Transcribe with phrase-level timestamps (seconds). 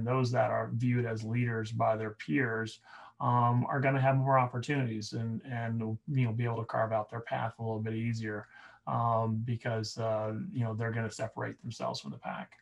[0.00, 2.80] and those that are viewed as leaders by their peers
[3.20, 6.90] um, are going to have more opportunities and and you know be able to carve
[6.90, 8.46] out their path a little bit easier
[8.86, 12.52] um, because uh, you know they're going to separate themselves from the pack.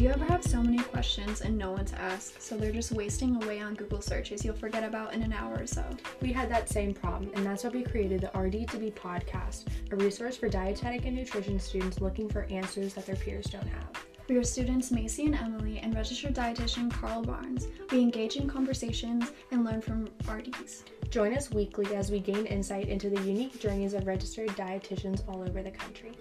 [0.00, 2.90] Do you ever have so many questions and no one to ask, so they're just
[2.90, 5.84] wasting away on Google searches you'll forget about in an hour or so?
[6.22, 10.38] We had that same problem, and that's why we created the RD2B podcast, a resource
[10.38, 14.06] for dietetic and nutrition students looking for answers that their peers don't have.
[14.26, 17.68] We are students Macy and Emily and registered dietitian Carl Barnes.
[17.92, 20.84] We engage in conversations and learn from RDs.
[21.10, 25.42] Join us weekly as we gain insight into the unique journeys of registered dietitians all
[25.42, 26.12] over the country.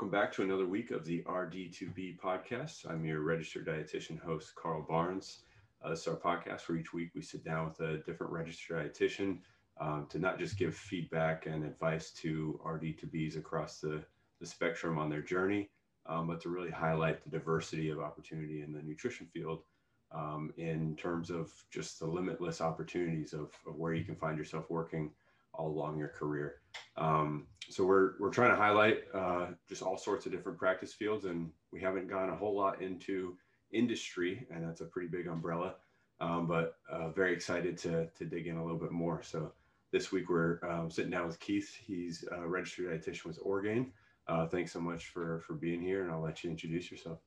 [0.00, 2.88] Welcome back to another week of the RD2B podcast.
[2.88, 5.42] I'm your registered dietitian host, Carl Barnes.
[5.84, 8.78] Uh, this is our podcast where each week we sit down with a different registered
[8.78, 9.40] dietitian
[9.78, 14.02] um, to not just give feedback and advice to RD2Bs across the,
[14.40, 15.68] the spectrum on their journey,
[16.06, 19.64] um, but to really highlight the diversity of opportunity in the nutrition field
[20.12, 24.64] um, in terms of just the limitless opportunities of, of where you can find yourself
[24.70, 25.10] working
[25.54, 26.56] all along your career.
[26.96, 31.24] Um, so we're we're trying to highlight uh, just all sorts of different practice fields,
[31.24, 33.36] and we haven't gone a whole lot into
[33.72, 35.76] industry, and that's a pretty big umbrella.
[36.20, 39.22] Um, but uh, very excited to to dig in a little bit more.
[39.22, 39.52] So
[39.92, 41.74] this week we're um, sitting down with Keith.
[41.74, 43.92] He's a registered dietitian with Orgain.
[44.26, 47.18] Uh, thanks so much for for being here, and I'll let you introduce yourself.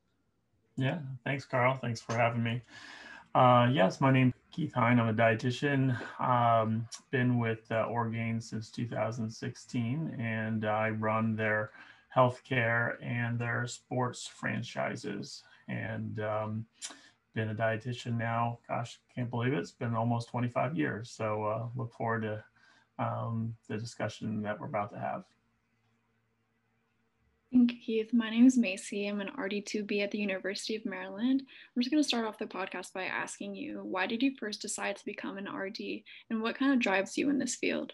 [0.76, 1.78] Yeah, thanks, Carl.
[1.80, 2.62] Thanks for having me.
[3.34, 5.00] Uh, yes, my name Keith Hine.
[5.00, 5.98] I'm a dietitian.
[6.20, 11.72] Um, been with uh, Orgain since 2016, and I run their
[12.14, 15.42] healthcare and their sports franchises.
[15.66, 16.66] And um,
[17.34, 18.60] been a dietitian now.
[18.68, 19.58] Gosh, can't believe it.
[19.58, 21.10] It's been almost 25 years.
[21.10, 22.44] So uh, look forward to
[23.04, 25.24] um, the discussion that we're about to have.
[27.54, 28.12] Thank Keith.
[28.12, 29.06] My name is Macy.
[29.06, 31.40] I'm an RD2B at the University of Maryland.
[31.40, 34.60] I'm just going to start off the podcast by asking you why did you first
[34.60, 35.78] decide to become an RD
[36.30, 37.92] and what kind of drives you in this field?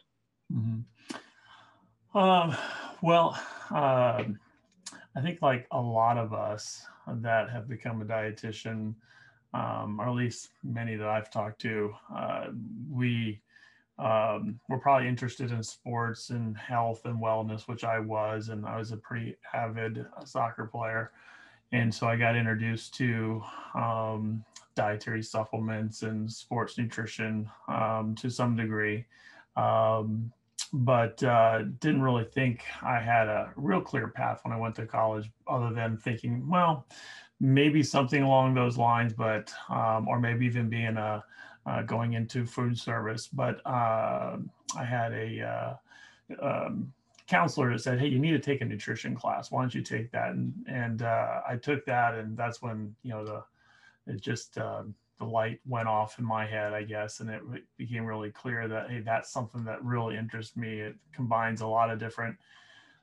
[0.50, 2.18] Mm-hmm.
[2.18, 2.56] Um,
[3.02, 3.38] well,
[3.70, 4.24] uh,
[5.14, 8.94] I think like a lot of us that have become a dietitian,
[9.52, 12.46] um, or at least many that I've talked to, uh,
[12.90, 13.42] we
[14.00, 18.78] um, were probably interested in sports and health and wellness, which I was, and I
[18.78, 21.12] was a pretty avid soccer player.
[21.72, 23.42] And so I got introduced to
[23.74, 24.44] um,
[24.74, 29.04] dietary supplements and sports nutrition um, to some degree,
[29.56, 30.32] um,
[30.72, 34.86] but uh, didn't really think I had a real clear path when I went to
[34.86, 36.86] college, other than thinking, well,
[37.38, 41.22] maybe something along those lines, but um, or maybe even being a
[41.70, 43.28] uh, going into food service.
[43.28, 44.38] But uh,
[44.76, 45.74] I had a uh,
[46.42, 46.92] um,
[47.28, 49.50] counselor that said, "Hey, you need to take a nutrition class.
[49.50, 53.10] Why don't you take that?" And and uh, I took that, and that's when you
[53.10, 53.44] know the
[54.12, 54.82] it just uh,
[55.18, 57.42] the light went off in my head, I guess, and it
[57.76, 60.80] became really clear that hey, that's something that really interests me.
[60.80, 62.36] It combines a lot of different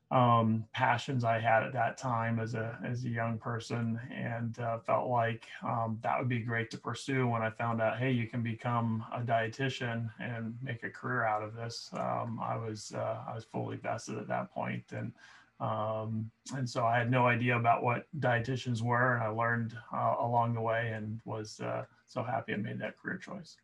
[0.10, 4.80] um, passions I had at that time as a as a young person, and uh,
[4.80, 7.28] felt like um, that would be great to pursue.
[7.28, 11.44] When I found out, hey, you can become a dietitian and make a career out
[11.44, 15.12] of this, um, I was uh, I was fully vested at that point, and
[15.60, 20.16] um, and so I had no idea about what dietitians were, and I learned uh,
[20.22, 23.58] along the way, and was uh, so happy I made that career choice.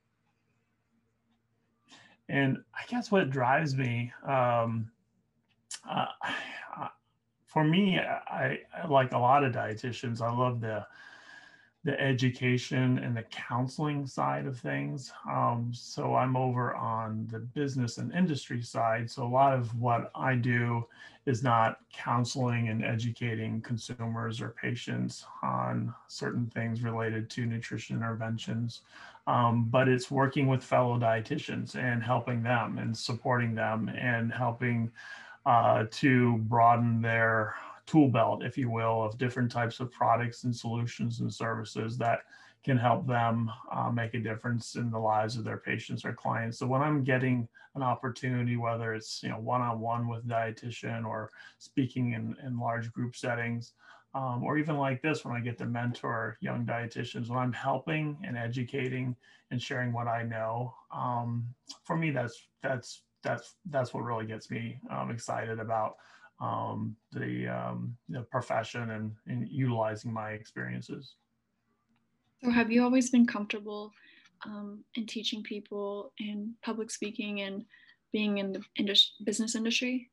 [2.29, 4.11] And I guess what drives me.
[4.25, 4.89] Um,
[5.89, 6.05] uh,
[7.45, 10.21] for me, I, I, like a lot of dietitians.
[10.21, 10.85] I love the
[11.85, 15.11] the education and the counseling side of things.
[15.29, 19.11] Um, so I'm over on the business and industry side.
[19.11, 20.85] So a lot of what I do
[21.25, 28.81] is not counseling and educating consumers or patients on certain things related to nutrition interventions,
[29.27, 34.89] um, but it's working with fellow dietitians and helping them and supporting them and helping
[35.45, 40.55] uh, to broaden their tool belt, if you will, of different types of products and
[40.55, 42.19] solutions and services that
[42.63, 46.57] can help them uh, make a difference in the lives of their patients or clients.
[46.57, 52.13] So when I'm getting an opportunity, whether it's you know one-on-one with dietitian or speaking
[52.13, 53.73] in, in large group settings,
[54.15, 58.17] um, or even like this when I get to mentor young dietitians, when I'm helping
[58.23, 59.15] and educating
[59.51, 61.45] and sharing what I know, um,
[61.83, 65.95] for me that's that's that's that's what really gets me um, excited about
[66.41, 71.15] um, the, um, the profession and, and, utilizing my experiences.
[72.43, 73.91] So, have you always been comfortable
[74.45, 77.63] um, in teaching people in public speaking and
[78.11, 78.61] being in the
[79.23, 80.09] business industry?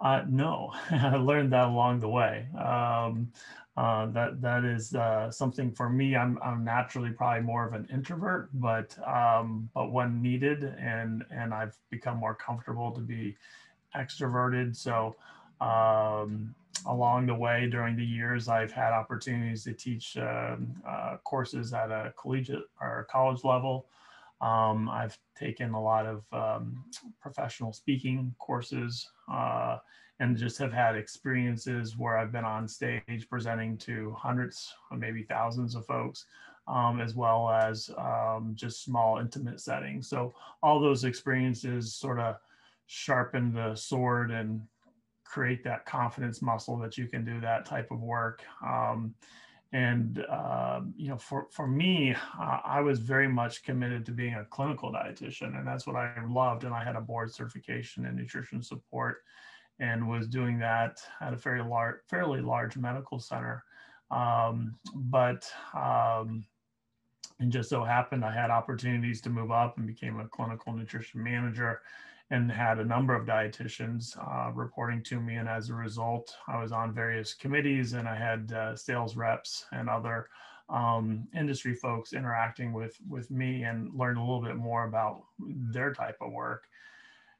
[0.00, 2.48] Uh, no, I learned that along the way.
[2.58, 3.32] Um,
[3.76, 6.16] uh, that that is uh, something for me.
[6.16, 11.54] I'm I'm naturally probably more of an introvert, but um, but when needed, and and
[11.54, 13.36] I've become more comfortable to be
[13.96, 14.76] extroverted.
[14.76, 15.16] So
[15.60, 16.54] um,
[16.86, 21.90] along the way, during the years, I've had opportunities to teach um, uh, courses at
[21.90, 23.86] a collegiate or college level.
[24.40, 26.84] Um, I've taken a lot of um,
[27.20, 29.78] professional speaking courses uh,
[30.18, 35.22] and just have had experiences where I've been on stage presenting to hundreds or maybe
[35.22, 36.26] thousands of folks,
[36.68, 40.08] um, as well as um, just small intimate settings.
[40.08, 42.36] So all those experiences sort of
[42.86, 44.62] sharpen the sword and
[45.24, 48.42] create that confidence muscle that you can do that type of work.
[48.66, 49.14] Um,
[49.72, 54.44] and uh, you know for for me i was very much committed to being a
[54.46, 58.62] clinical dietitian and that's what i loved and i had a board certification in nutrition
[58.62, 59.18] support
[59.80, 63.64] and was doing that at a fairly large fairly large medical center.
[64.10, 66.44] Um, but um,
[67.38, 71.22] and just so happened i had opportunities to move up and became a clinical nutrition
[71.22, 71.80] manager
[72.30, 75.36] and had a number of dietitians uh, reporting to me.
[75.36, 79.66] And as a result, I was on various committees and I had uh, sales reps
[79.72, 80.28] and other
[80.68, 85.92] um, industry folks interacting with, with me and learned a little bit more about their
[85.92, 86.68] type of work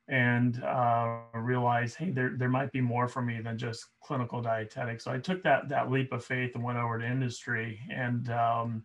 [0.08, 5.04] and uh, realized, hey, there, there might be more for me than just clinical dietetics.
[5.04, 7.78] So I took that, that leap of faith and went over to industry.
[7.88, 8.82] And um,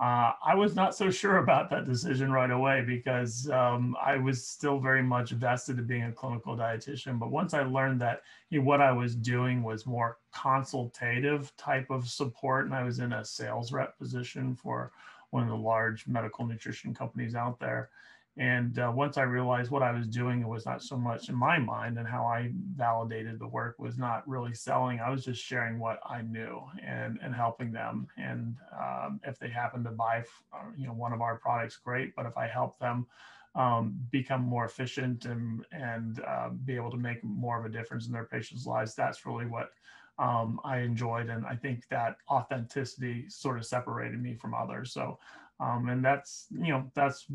[0.00, 4.44] uh, I was not so sure about that decision right away because um, I was
[4.44, 7.18] still very much vested in being a clinical dietitian.
[7.18, 11.90] But once I learned that you know, what I was doing was more consultative type
[11.90, 14.90] of support, and I was in a sales rep position for
[15.30, 17.90] one of the large medical nutrition companies out there,
[18.36, 21.36] and uh, once I realized what I was doing it was not so much in
[21.36, 24.98] my mind and how I validated the work was not really selling.
[24.98, 28.08] I was just sharing what I knew and, and helping them.
[28.16, 32.16] And um, if they happen to buy, uh, you know, one of our products, great.
[32.16, 33.06] But if I help them
[33.54, 38.06] um, become more efficient and, and uh, be able to make more of a difference
[38.06, 39.70] in their patients' lives, that's really what
[40.18, 41.28] um, I enjoyed.
[41.28, 44.92] And I think that authenticity sort of separated me from others.
[44.92, 45.20] So
[45.60, 47.26] um, and that's you know that's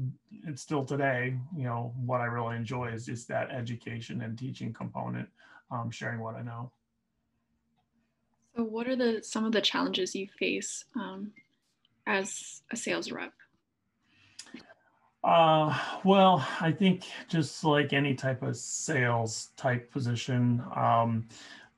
[0.45, 4.73] it's still today you know what i really enjoy is just that education and teaching
[4.73, 5.27] component
[5.71, 6.71] um, sharing what i know.
[8.55, 11.31] So what are the some of the challenges you face um,
[12.07, 13.33] as a sales rep?
[15.21, 21.27] Uh, well i think just like any type of sales type position um,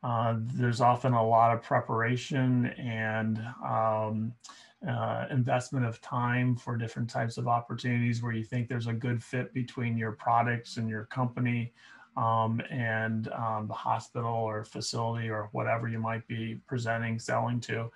[0.04, 4.32] uh, there's often a lot of preparation and um,
[4.88, 9.24] uh, investment of time for different types of opportunities where you think there's a good
[9.24, 11.72] fit between your products and your company
[12.18, 17.92] um, and um, the hospital or facility or whatever you might be presenting, selling to.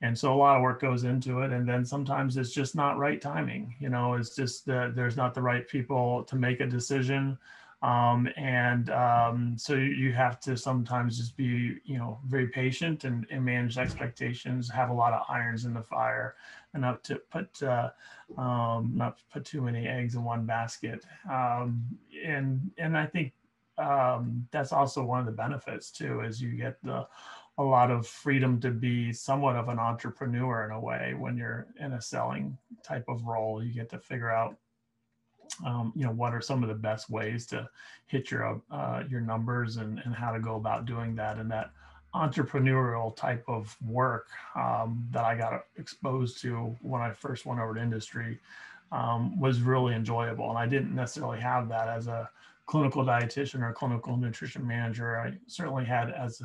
[0.00, 1.52] And so a lot of work goes into it.
[1.52, 3.74] And then sometimes it's just not right timing.
[3.80, 7.36] You know, it's just that there's not the right people to make a decision.
[7.80, 13.24] Um, and um, so you have to sometimes just be you know very patient and,
[13.30, 16.34] and, manage expectations have a lot of irons in the fire
[16.74, 17.90] and to put uh,
[18.36, 21.04] um, not put too many eggs in one basket.
[21.30, 21.84] Um,
[22.24, 23.32] and and i think
[23.78, 27.06] um, that's also one of the benefits too is you get the
[27.58, 31.66] a lot of freedom to be somewhat of an entrepreneur in a way when you're
[31.80, 33.62] in a selling type of role.
[33.62, 34.56] You get to figure out
[35.64, 37.68] um, you know what are some of the best ways to
[38.06, 41.70] hit your uh, your numbers and, and how to go about doing that and that
[42.14, 47.74] entrepreneurial type of work um, that I got exposed to when I first went over
[47.74, 48.38] to industry
[48.92, 50.48] um, was really enjoyable.
[50.48, 52.30] And I didn't necessarily have that as a
[52.66, 55.18] clinical dietitian or clinical nutrition manager.
[55.18, 56.42] I certainly had as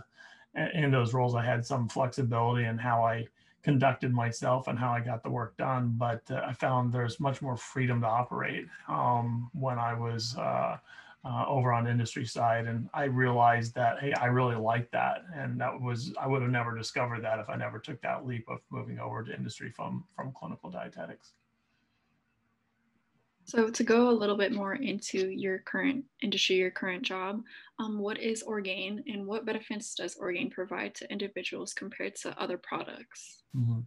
[0.55, 3.27] in those roles I had some flexibility in how I
[3.63, 5.93] conducted myself and how I got the work done.
[5.97, 10.77] But uh, I found there's much more freedom to operate um, when I was uh,
[11.25, 12.67] uh, over on industry side.
[12.67, 15.23] And I realized that, hey, I really like that.
[15.33, 18.45] And that was, I would have never discovered that if I never took that leap
[18.49, 21.31] of moving over to industry from, from clinical dietetics.
[23.45, 27.41] So to go a little bit more into your current industry, your current job,
[27.79, 32.57] um, what is Orgain and what benefits does Orgain provide to individuals compared to other
[32.57, 33.43] products?
[33.55, 33.81] Mm-hmm.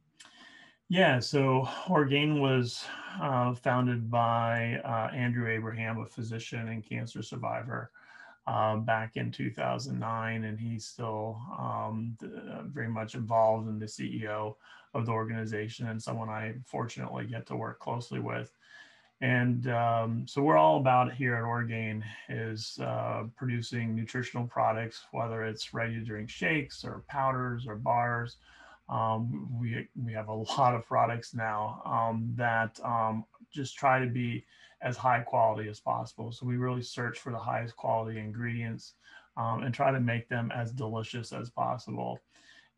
[0.88, 2.84] Yeah, so Orgain was
[3.20, 7.90] uh, founded by uh, Andrew Abraham, a physician and cancer survivor,
[8.46, 14.54] uh, back in 2009, and he's still um, the, very much involved in the CEO
[14.94, 18.52] of the organization and someone I fortunately get to work closely with
[19.20, 25.44] And um, so we're all about here at Orgain is uh, producing nutritional products, whether
[25.44, 28.37] it's ready to drink shakes or powders or bars.
[28.88, 34.06] Um, we, we have a lot of products now um, that um, just try to
[34.06, 34.44] be
[34.82, 36.30] as high quality as possible.
[36.30, 38.94] So we really search for the highest quality ingredients
[39.38, 42.20] um, and try to make them as delicious as possible.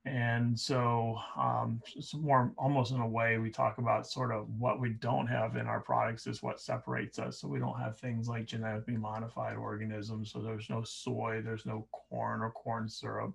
[0.05, 1.83] And so, um,
[2.14, 5.67] more almost in a way, we talk about sort of what we don't have in
[5.67, 7.40] our products is what separates us.
[7.40, 10.33] So we don't have things like genetically modified organisms.
[10.33, 13.35] So there's no soy, there's no corn or corn syrup,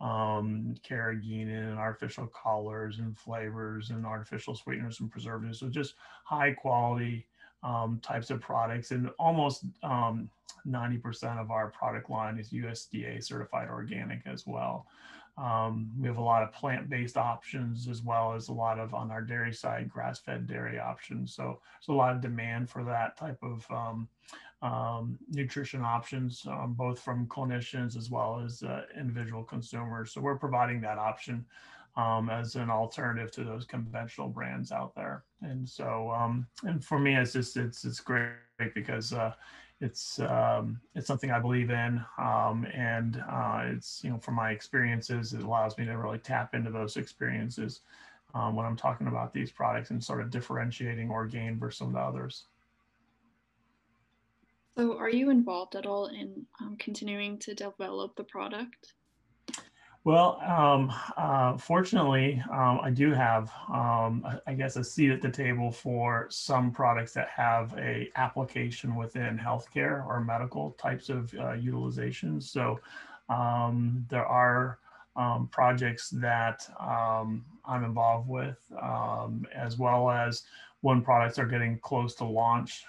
[0.00, 5.60] um, carrageenan and artificial colors and flavors and artificial sweeteners and preservatives.
[5.60, 5.94] So just
[6.24, 7.26] high quality
[7.62, 10.30] um, types of products, and almost um,
[10.66, 14.86] 90% of our product line is USDA certified organic as well.
[15.38, 19.10] Um, we have a lot of plant-based options as well as a lot of on
[19.10, 21.34] our dairy side grass-fed dairy options.
[21.34, 24.08] So there's a lot of demand for that type of um,
[24.62, 30.12] um, nutrition options, um, both from clinicians as well as uh, individual consumers.
[30.12, 31.44] So we're providing that option
[31.96, 35.24] um, as an alternative to those conventional brands out there.
[35.42, 38.34] And so, um, and for me, it's just it's it's great
[38.74, 39.32] because uh,
[39.80, 44.50] it's um, it's something I believe in, um, and uh, it's you know from my
[44.50, 47.80] experiences, it allows me to really tap into those experiences
[48.34, 51.94] um, when I'm talking about these products and sort of differentiating Orgain versus some of
[51.94, 52.44] the others.
[54.78, 58.94] So, are you involved at all in um, continuing to develop the product?
[60.06, 65.28] Well, um, uh, fortunately, um, I do have, um, I guess, a seat at the
[65.28, 71.54] table for some products that have a application within healthcare or medical types of uh,
[71.58, 72.44] utilizations.
[72.44, 72.78] So
[73.28, 74.78] um, there are
[75.16, 78.58] um, projects that um, I'm involved with,
[79.52, 80.44] as well as
[80.82, 82.84] when products are getting close to launch,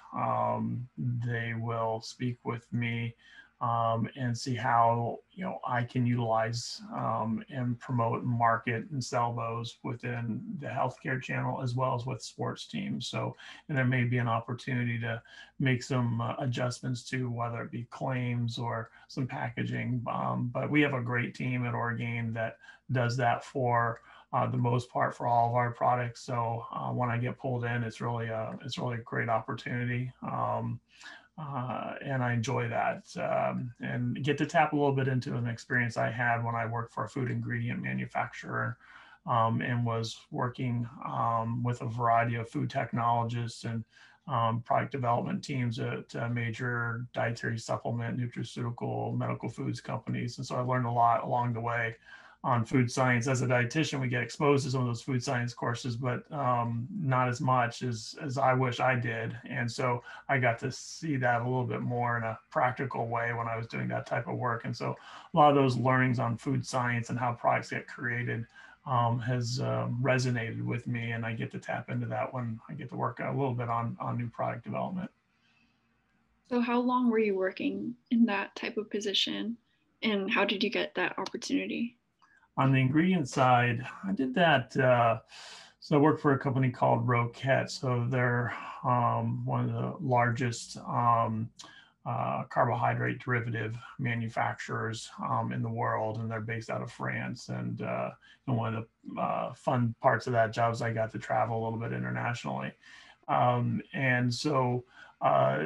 [1.25, 3.15] they will speak with me
[3.59, 9.03] um, and see how you know I can utilize um, and promote and market and
[9.03, 13.07] sell those within the healthcare channel as well as with sports teams.
[13.07, 13.35] So,
[13.67, 15.21] and there may be an opportunity to
[15.59, 20.03] make some uh, adjustments to whether it be claims or some packaging.
[20.07, 22.57] Um, but we have a great team at Orgain that
[22.91, 24.01] does that for.
[24.33, 26.21] Uh, the most part for all of our products.
[26.21, 30.11] So uh, when I get pulled in, it's really a it's really a great opportunity.
[30.21, 30.81] Um,
[31.37, 35.47] uh, and I enjoy that um, and get to tap a little bit into an
[35.47, 38.77] experience I had when I worked for a food ingredient manufacturer
[39.27, 43.83] um, and was working um, with a variety of food technologists and
[44.27, 50.37] um, product development teams at uh, major dietary supplement, nutraceutical, medical foods companies.
[50.37, 51.95] And so I learned a lot along the way
[52.43, 53.27] on food science.
[53.27, 56.87] As a dietitian, we get exposed to some of those food science courses, but um,
[56.99, 59.35] not as much as, as I wish I did.
[59.49, 63.33] And so I got to see that a little bit more in a practical way
[63.33, 64.65] when I was doing that type of work.
[64.65, 64.95] And so
[65.33, 68.45] a lot of those learnings on food science and how products get created
[68.85, 71.11] um, has um, resonated with me.
[71.11, 73.69] And I get to tap into that when I get to work a little bit
[73.69, 75.09] on, on new product development.
[76.49, 79.57] So how long were you working in that type of position
[80.01, 81.96] and how did you get that opportunity?
[82.57, 84.75] On the ingredient side, I did that.
[84.75, 85.19] Uh,
[85.79, 87.69] so I worked for a company called Roquette.
[87.69, 91.49] So they're um, one of the largest um,
[92.05, 97.49] uh, carbohydrate derivative manufacturers um, in the world, and they're based out of France.
[97.49, 98.09] And, uh,
[98.47, 101.61] and one of the uh, fun parts of that job is I got to travel
[101.61, 102.71] a little bit internationally.
[103.27, 104.83] Um, and so
[105.21, 105.59] uh,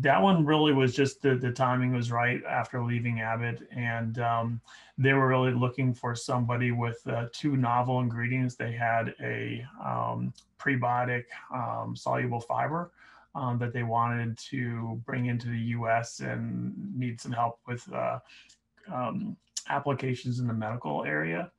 [0.00, 3.66] that one really was just the, the timing was right after leaving Abbott.
[3.74, 4.60] And um,
[4.96, 8.54] they were really looking for somebody with uh, two novel ingredients.
[8.54, 12.90] They had a um, prebiotic um, soluble fiber
[13.34, 18.18] um, that they wanted to bring into the US and need some help with uh,
[18.92, 19.36] um,
[19.68, 21.50] applications in the medical area.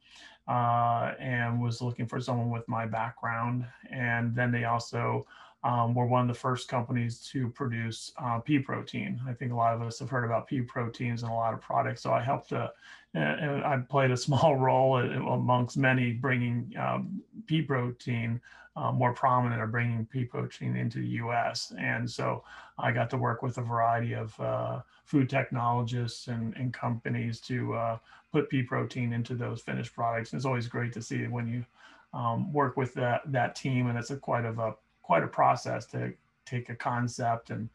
[0.48, 3.68] Uh, and was looking for someone with my background.
[3.92, 5.28] And then they also
[5.64, 9.20] um, we're one of the first companies to produce uh, pea protein.
[9.28, 11.62] I think a lot of us have heard about pea proteins and a lot of
[11.62, 12.02] products.
[12.02, 12.70] So I helped uh,
[13.16, 18.40] I played a small role amongst many bringing um, pea protein
[18.80, 21.74] uh, more prominent or bringing pea protein into the US.
[21.78, 22.44] And so
[22.78, 27.74] I got to work with a variety of uh, food technologists and, and companies to
[27.74, 27.98] uh,
[28.32, 30.32] put pea protein into those finished products.
[30.32, 31.66] And it's always great to see when you
[32.14, 34.76] um, work with that, that team and it's a quite of a
[35.10, 36.14] quite a process to
[36.46, 37.68] take a concept and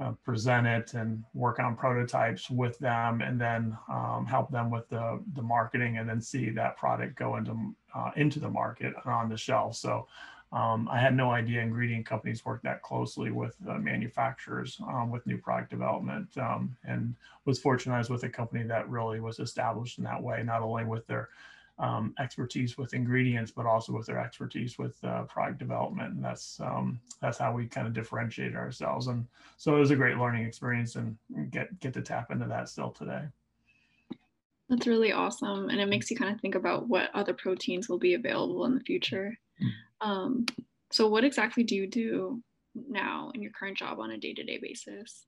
[0.00, 4.86] uh, present it and work on prototypes with them and then um, help them with
[4.90, 9.14] the, the marketing and then see that product go into uh, into the market and
[9.14, 9.76] on the shelf.
[9.76, 10.06] So
[10.52, 15.26] um, I had no idea ingredient companies work that closely with uh, manufacturers um, with
[15.26, 17.14] new product development, um, and
[17.46, 20.60] was fortunate I was with a company that really was established in that way, not
[20.60, 21.30] only with their
[21.78, 26.14] um, expertise with ingredients, but also with their expertise with uh, product development.
[26.14, 29.08] And that's um, that's how we kind of differentiate ourselves.
[29.08, 29.26] And
[29.56, 31.16] so it was a great learning experience, and
[31.50, 33.22] get get to tap into that still today.
[34.68, 37.98] That's really awesome, and it makes you kind of think about what other proteins will
[37.98, 39.36] be available in the future.
[39.62, 40.06] Mm.
[40.06, 40.46] Um,
[40.90, 42.42] so, what exactly do you do
[42.74, 45.26] now in your current job on a day-to-day basis?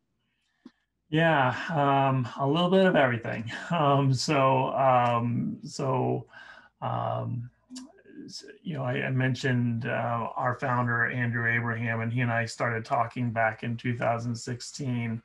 [1.08, 3.50] Yeah, um, a little bit of everything.
[3.70, 6.26] Um, so, um, so,
[6.80, 7.50] um,
[8.62, 12.84] you know, I, I mentioned uh, our founder Andrew Abraham, and he and I started
[12.84, 15.22] talking back in 2016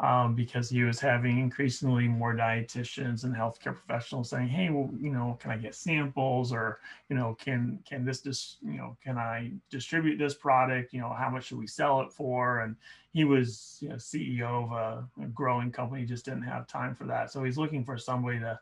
[0.00, 5.10] um, because he was having increasingly more dietitians and healthcare professionals saying, "Hey, well, you
[5.10, 9.18] know, can I get samples, or you know, can can this just, you know, can
[9.18, 10.92] I distribute this product?
[10.92, 12.76] You know, how much should we sell it for?" And
[13.12, 17.04] he was you know, CEO of a, a growing company, just didn't have time for
[17.04, 18.58] that, so he's looking for somebody to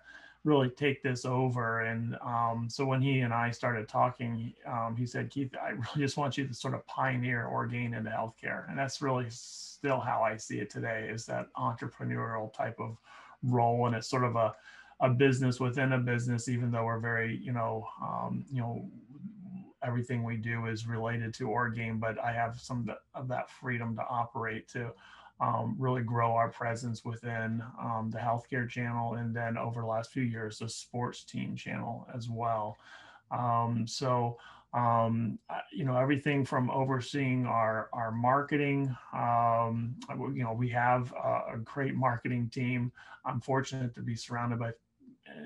[0.46, 1.80] really take this over.
[1.80, 5.98] And um, so when he and I started talking, um, he said, Keith, I really
[5.98, 8.68] just want you to sort of pioneer Orgain into healthcare.
[8.70, 12.96] And that's really still how I see it today is that entrepreneurial type of
[13.42, 13.86] role.
[13.86, 14.54] And it's sort of a,
[15.00, 18.88] a business within a business, even though we're very, you know, um, you know,
[19.82, 24.02] everything we do is related to Orgain, but I have some of that freedom to
[24.08, 24.92] operate to
[25.40, 30.10] um, really grow our presence within um, the healthcare channel and then over the last
[30.10, 32.78] few years the sports team channel as well.
[33.30, 34.38] Um, so
[34.72, 35.38] um,
[35.72, 39.94] you know everything from overseeing our our marketing um,
[40.34, 42.92] you know we have a, a, great marketing team.
[43.24, 44.72] I'm fortunate to be surrounded by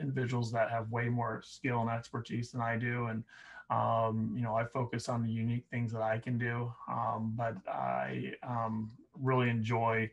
[0.01, 3.25] individuals that have way more skill and expertise than i do and
[3.71, 7.57] um, you know, I focus on the unique things that I can do, um, but
[7.69, 8.91] I um,
[9.21, 10.11] really enjoy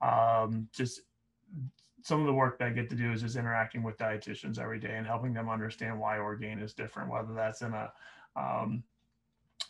[0.00, 1.00] um, just
[2.02, 4.78] some of the work that I get to do is just interacting with dietitians every
[4.78, 7.92] day and helping them understand why Orgain is different, whether that's in a
[8.36, 8.82] um,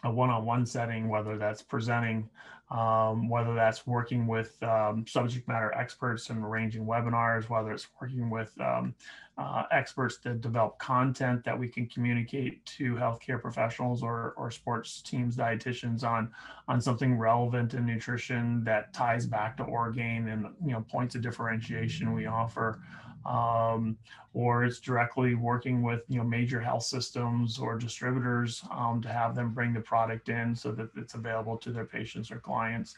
[0.05, 2.29] a one-on-one setting, whether that's presenting,
[2.71, 8.31] um, whether that's working with um, subject matter experts and arranging webinars, whether it's working
[8.31, 8.95] with um,
[9.39, 15.01] uh, experts to develop content that we can communicate to healthcare professionals or, or sports
[15.01, 16.31] teams, dietitians on
[16.67, 21.23] on something relevant in nutrition that ties back to Orgain and you know points of
[21.23, 22.81] differentiation we offer
[23.29, 23.97] um,
[24.33, 29.35] or it's directly working with you know major health systems or distributors um, to have
[29.35, 32.97] them bring the product in so that it's available to their patients or clients,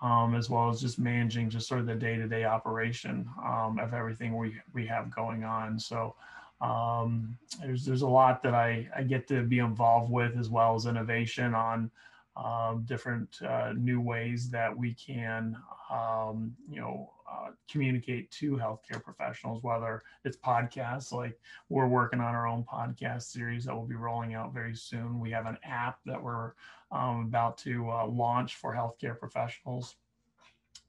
[0.00, 4.36] um, as well as just managing just sort of the day-to-day operation um, of everything
[4.36, 5.78] we we have going on.
[5.78, 6.14] So.
[6.60, 10.76] Um, there's there's a lot that I, I get to be involved with as well
[10.76, 11.90] as innovation on
[12.36, 15.56] um, different uh, new ways that we can
[15.90, 22.34] um, you know uh, communicate to healthcare professionals, whether it's podcasts, like we're working on
[22.34, 25.20] our own podcast series that will be rolling out very soon.
[25.20, 26.52] We have an app that we're
[26.90, 29.96] um, about to uh, launch for healthcare professionals.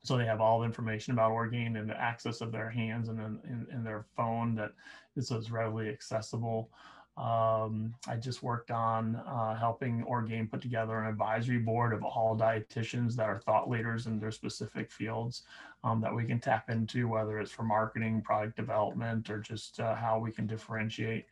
[0.03, 3.19] So they have all the information about Orgain and the access of their hands and
[3.19, 4.73] in, in, in their phone that
[5.15, 6.69] is as readily accessible.
[7.15, 12.36] Um, I just worked on uh, helping Orgain put together an advisory board of all
[12.36, 15.43] dietitians that are thought leaders in their specific fields
[15.84, 19.93] um, that we can tap into, whether it's for marketing, product development, or just uh,
[19.93, 21.26] how we can differentiate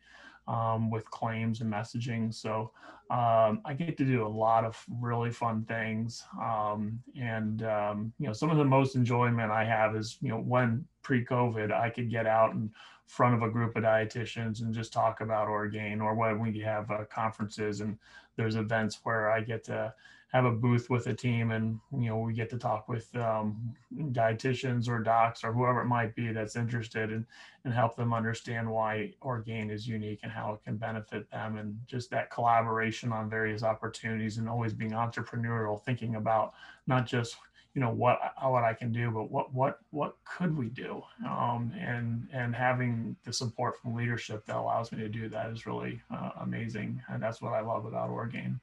[0.48, 2.32] um, with claims and messaging.
[2.34, 2.72] So
[3.10, 6.24] um, I get to do a lot of really fun things.
[6.40, 10.38] Um, and, um, you know, some of the most enjoyment I have is, you know,
[10.38, 12.70] when pre-COVID, I could get out in
[13.06, 16.90] front of a group of dietitians and just talk about Orgain or when we have
[16.90, 17.98] uh, conferences and
[18.36, 19.92] there's events where I get to
[20.32, 23.74] have a booth with a team and you know we get to talk with um,
[24.12, 27.26] dietitians or docs or whoever it might be that's interested and
[27.64, 31.58] and help them understand why Orgain is unique and how it can benefit them.
[31.58, 36.54] And just that collaboration on various opportunities and always being entrepreneurial thinking about
[36.86, 37.36] not just
[37.74, 41.02] you know what what I can do but what what what could we do?
[41.26, 45.66] Um, and and having the support from leadership that allows me to do that is
[45.66, 47.02] really uh, amazing.
[47.08, 48.60] And that's what I love about Orgain.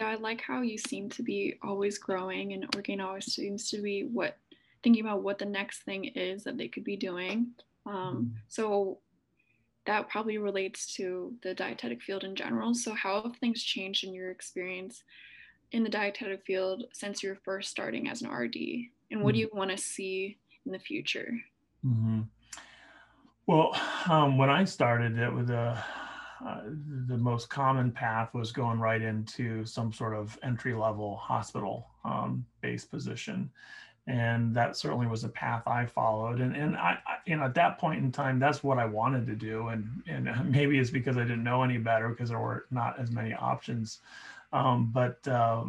[0.00, 3.82] Yeah, I like how you seem to be always growing, and Orgain always seems to
[3.82, 4.38] be what
[4.82, 7.48] thinking about what the next thing is that they could be doing.
[7.84, 8.36] Um, mm-hmm.
[8.48, 8.98] so
[9.84, 12.74] that probably relates to the dietetic field in general.
[12.74, 15.02] So how have things changed in your experience
[15.72, 18.56] in the dietetic field since you're first starting as an RD,
[19.10, 19.34] and what mm-hmm.
[19.34, 21.34] do you want to see in the future?
[21.84, 22.22] Mm-hmm.
[23.46, 25.84] Well, um, when I started, it was a
[26.44, 26.62] uh,
[27.06, 32.44] the most common path was going right into some sort of entry level hospital um,
[32.60, 33.50] based position.
[34.06, 36.40] And that certainly was a path I followed.
[36.40, 39.26] And, and I, I, you know, at that point in time, that's what I wanted
[39.26, 39.68] to do.
[39.68, 43.10] And, and maybe it's because I didn't know any better because there were not as
[43.10, 44.00] many options.
[44.52, 45.64] Um, but uh,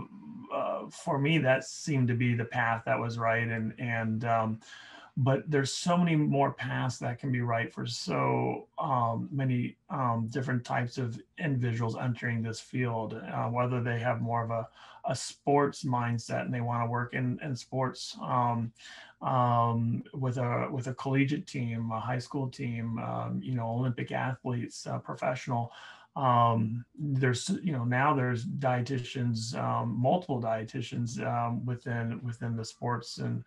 [0.54, 3.48] uh, for me, that seemed to be the path that was right.
[3.48, 4.60] And, and, um,
[5.18, 10.28] but there's so many more paths that can be right for so um, many um,
[10.32, 14.68] different types of individuals entering this field, uh, whether they have more of a,
[15.06, 18.72] a sports mindset and they want to work in, in sports um,
[19.22, 24.12] um, with a with a collegiate team, a high school team, um, you know, Olympic
[24.12, 25.72] athletes, uh, professional.
[26.16, 29.54] Um, there's you know now there's dietitians,
[29.88, 31.18] multiple dietitians
[31.66, 33.44] within within the sports and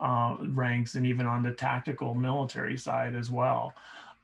[0.00, 3.74] uh, ranks and even on the tactical military side as well.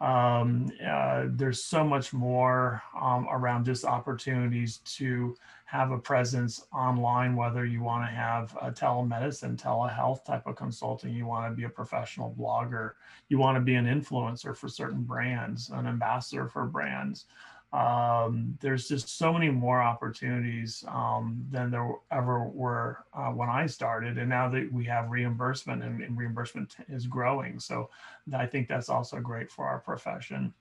[0.00, 7.36] Um, uh, there's so much more um, around just opportunities to have a presence online,
[7.36, 11.64] whether you want to have a telemedicine, telehealth type of consulting, you want to be
[11.64, 12.92] a professional blogger,
[13.28, 17.26] you want to be an influencer for certain brands, an ambassador for brands
[17.74, 23.66] um, there's just so many more opportunities um, than there ever were uh, when I
[23.66, 24.16] started.
[24.16, 27.58] And now that we have reimbursement and, and, reimbursement is growing.
[27.58, 27.90] So
[28.32, 30.54] I think that's also great for our profession.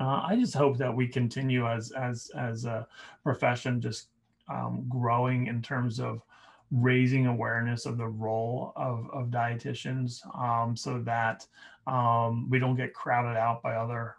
[0.00, 2.86] Uh, I just hope that we continue as, as, as a
[3.22, 4.08] profession, just
[4.48, 6.22] um, growing in terms of
[6.70, 11.46] raising awareness of the role of, of dietitians um, so that
[11.86, 14.16] um, we don't get crowded out by other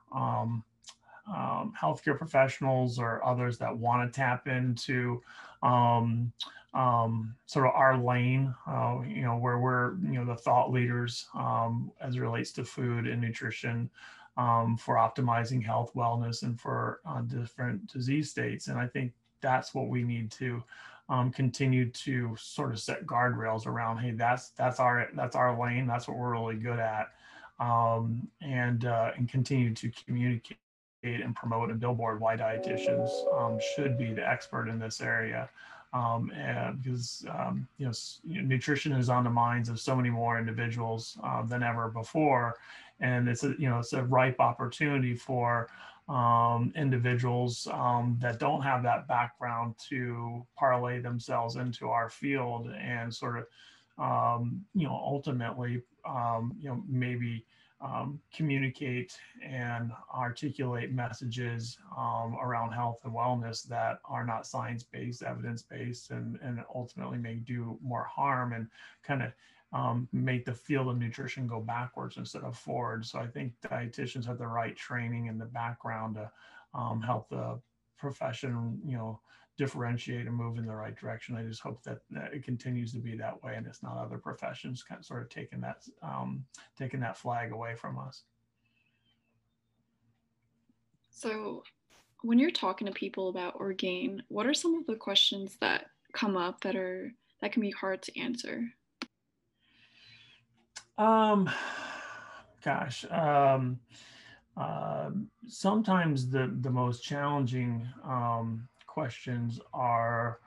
[1.28, 5.22] um, healthcare professionals or others that want to tap into
[5.64, 6.32] um,
[6.74, 11.28] um, sort of our lane, uh, you know, where we're, you know, the thought leaders
[11.34, 13.90] um, as it relates to food and nutrition
[14.38, 18.68] um, for optimizing health, wellness, and for uh, different disease states.
[18.68, 20.62] And I think that's what we need to
[21.08, 24.00] um, continue to sort of set guardrails around.
[24.00, 25.88] Hey, that's that's our that's our lane.
[25.88, 27.12] That's what we're really good at,
[27.60, 30.58] um, and uh, and continue to communicate
[31.14, 35.50] and promote and billboard why dietitians um, should be the expert in this area.
[35.94, 36.30] Um,
[36.84, 41.44] because um, you know nutrition is on the minds of so many more individuals uh,
[41.44, 42.58] than ever before,
[43.00, 45.70] and it's a you know it's a ripe opportunity for
[46.10, 53.14] um, individuals um, that don't have that background to parlay themselves into our field and
[53.14, 53.46] sort of
[53.98, 55.82] um, you know ultimately
[56.60, 57.46] you know maybe
[57.82, 66.12] um, communicate and articulate messages um, around health and wellness that are not science-based, evidence-based,
[66.12, 68.68] and, and ultimately may do more harm and
[69.04, 69.32] kind of
[69.74, 73.06] um, make the field of nutrition go backwards instead of forward.
[73.06, 76.32] So I think dietitians have the right training and the background to
[76.74, 77.60] um, help the
[77.98, 79.20] profession, you know,
[79.58, 81.36] differentiate and move in the right direction.
[81.36, 84.18] I just hope that, that it continues to be that way, and it's not other
[84.18, 86.44] professions kind of sort of taking that um,
[86.78, 88.24] taking that flag away from us.
[91.10, 91.64] So,
[92.24, 96.36] when you're talking to people about Orgain, what are some of the questions that come
[96.36, 98.64] up that are that can be hard to answer?
[100.98, 101.50] Um,
[102.64, 103.80] gosh, um,
[104.58, 105.12] uh,
[105.48, 110.40] sometimes the the most challenging um, questions are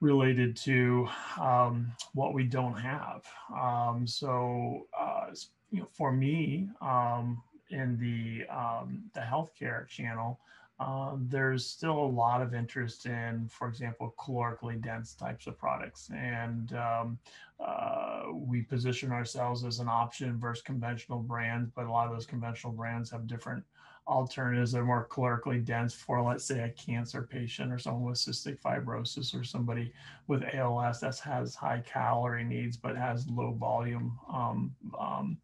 [0.00, 1.08] related to
[1.40, 3.22] um, what we don't have.
[3.56, 5.26] Um, so, uh,
[5.70, 10.40] you know, for me, um, in the um, the healthcare channel,
[10.80, 16.10] uh, there's still a lot of interest in, for example, calorically dense types of products,
[16.14, 17.18] and um,
[17.64, 21.70] uh, we position ourselves as an option versus conventional brands.
[21.76, 23.62] But a lot of those conventional brands have different
[24.08, 28.18] alternatives that are more calorically dense for, let's say, a cancer patient or someone with
[28.18, 29.92] cystic fibrosis or somebody
[30.26, 35.38] with ALS that has high calorie needs but has low volume um, um,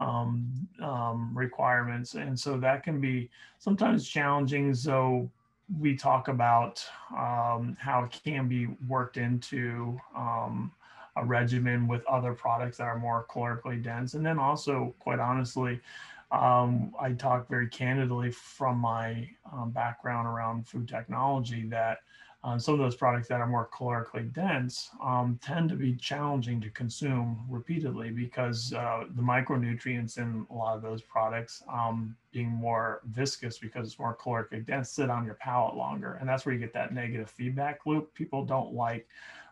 [0.00, 2.14] um, um, requirements.
[2.14, 4.74] And so that can be sometimes challenging.
[4.74, 5.30] So
[5.78, 10.72] we talk about um, how it can be worked into um,
[11.16, 14.14] a regimen with other products that are more calorically dense.
[14.14, 15.80] And then also, quite honestly,
[16.30, 21.98] um, I talk very candidly from my um, background around food technology that
[22.46, 26.60] uh, some of those products that are more calorically dense um, tend to be challenging
[26.60, 32.48] to consume repeatedly because uh, the micronutrients in a lot of those products, um, being
[32.48, 36.18] more viscous because it's more calorically dense sit on your palate longer.
[36.20, 38.14] And that's where you get that negative feedback loop.
[38.14, 39.08] People don't like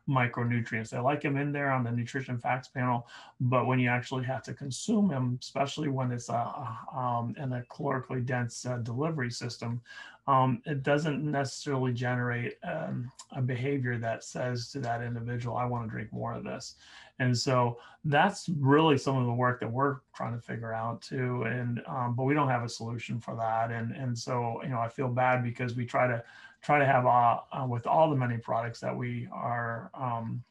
[0.09, 0.91] micronutrients.
[0.91, 3.07] They like them in there on the nutrition facts panel,
[3.41, 7.63] but when you actually have to consume them, especially when it's a, um, in a
[7.71, 9.81] calorically dense uh, delivery system,
[10.27, 15.85] um, it doesn't necessarily generate um, a behavior that says to that individual, I want
[15.85, 16.77] to drink more of this.
[17.19, 21.43] And so that's really some of the work that we're trying to figure out too.
[21.43, 23.71] And um, but we don't have a solution for that.
[23.71, 26.23] And and so you know I feel bad because we try to
[26.63, 30.43] try to have uh, uh, with all the many products that we are um,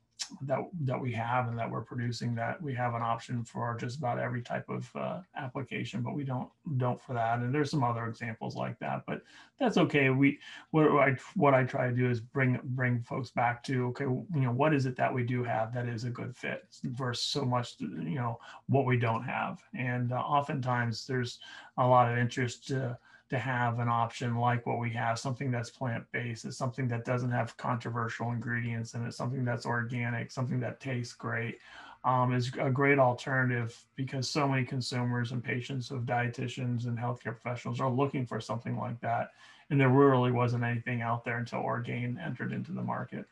[0.41, 3.97] that that we have and that we're producing that we have an option for just
[3.97, 7.39] about every type of uh, application but we don't don't for that.
[7.39, 9.21] And there's some other examples like that but
[9.59, 10.09] that's okay.
[10.09, 10.39] We
[10.71, 14.27] what I what I try to do is bring bring folks back to okay you
[14.33, 17.45] know what is it that we do have that is a good fit versus so
[17.45, 19.62] much you know what we don't have?
[19.73, 21.39] And uh, oftentimes there's
[21.77, 22.97] a lot of interest to
[23.34, 27.32] to have an option like what we have, something that's plant-based, it's something that doesn't
[27.32, 31.58] have controversial ingredients and it's something that's organic, something that tastes great.
[32.06, 37.34] Um, is a great alternative because so many consumers and patients of dietitians and healthcare
[37.41, 39.30] professionals are looking for something like that.
[39.69, 43.26] And there really wasn't anything out there until Orgain entered into the market.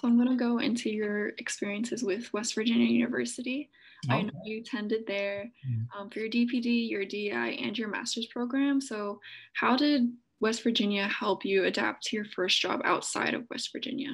[0.00, 3.68] So I'm going to go into your experiences with West Virginia University.
[4.06, 4.18] Okay.
[4.18, 6.00] I know you attended there mm-hmm.
[6.00, 8.80] um, for your DPD, your DI, and your master's program.
[8.80, 9.20] So
[9.54, 14.12] how did West Virginia help you adapt to your first job outside of West Virginia?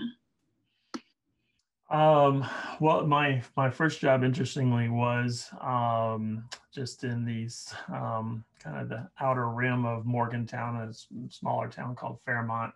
[1.90, 2.48] Um,
[2.80, 9.06] well, my my first job, interestingly, was um, just in these um, kind of the
[9.20, 12.72] outer rim of Morgantown, a smaller town called Fairmont,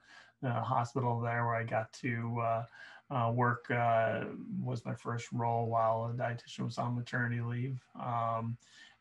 [0.47, 2.62] uh, hospital there, where I got to uh,
[3.11, 4.25] uh, work uh,
[4.62, 7.81] was my first role while a dietitian was on maternity leave.
[7.99, 8.57] Um,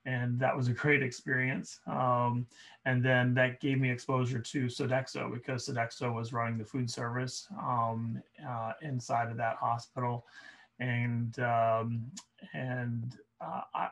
[0.05, 1.81] and that was a great experience.
[1.85, 2.47] Um,
[2.85, 7.47] and then that gave me exposure to Sodexo because Sodexo was running the food service
[7.59, 10.25] um, uh, inside of that hospital.
[10.79, 12.05] And, um,
[12.53, 13.89] and uh, I,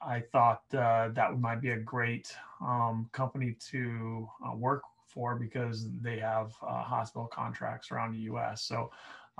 [0.00, 5.88] I thought uh, that might be a great um, company to uh, work for because
[6.00, 8.62] they have uh, hospital contracts around the U.S.
[8.62, 8.90] So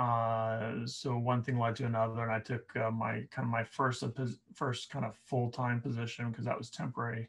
[0.01, 3.65] uh, so one thing led to another, and I took uh, my kind of my
[3.65, 4.03] first
[4.55, 7.29] first kind of full time position because that was temporary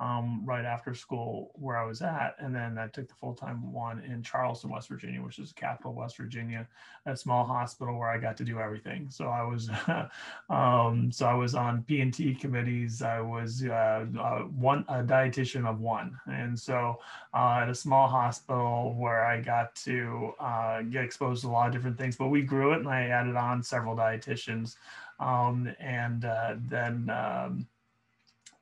[0.00, 2.34] um, right after school where I was at.
[2.38, 5.54] And then I took the full time one in Charleston, West Virginia, which is the
[5.54, 6.66] capital of West Virginia,
[7.06, 9.08] a small hospital where I got to do everything.
[9.10, 9.70] So I was,
[10.50, 13.02] um, so I was on P and T committees.
[13.02, 16.98] I was uh, uh, one a dietitian of one, and so
[17.34, 21.68] uh, at a small hospital where I got to uh, get exposed to a lot
[21.68, 22.16] of different things.
[22.16, 24.76] But we grew it, and I added on several dietitians,
[25.20, 27.10] um, and uh, then.
[27.10, 27.68] Um,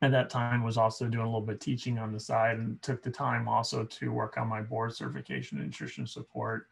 [0.02, 2.80] at that time was also doing a little bit of teaching on the side and
[2.82, 6.68] took the time also to work on my board certification in nutrition support.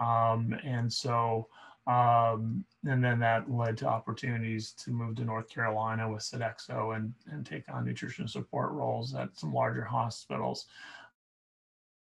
[0.00, 1.48] Um, and so,
[1.86, 7.14] um, and then that led to opportunities to move to North Carolina with Sodexo and,
[7.30, 10.66] and take on nutrition support roles at some larger hospitals.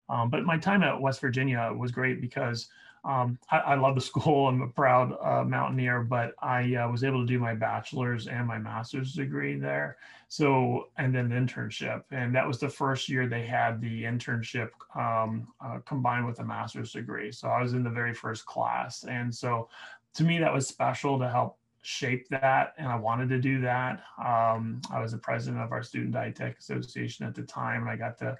[0.08, 2.68] Um, but my time at West Virginia was great because
[3.06, 4.48] um, I, I, love the school.
[4.48, 8.46] I'm a proud uh, mountaineer, but I uh, was able to do my bachelor's and
[8.46, 9.96] my master's degree there.
[10.28, 12.02] So, and then the internship.
[12.10, 16.44] And that was the first year they had the internship um, uh, combined with a
[16.44, 17.30] master's degree.
[17.30, 19.04] So I was in the very first class.
[19.04, 19.68] And so
[20.14, 22.74] to me, that was special to help shape that.
[22.76, 24.02] And I wanted to do that.
[24.18, 27.96] Um, I was the president of our Student Dietetic Association at the time, and I
[27.96, 28.36] got to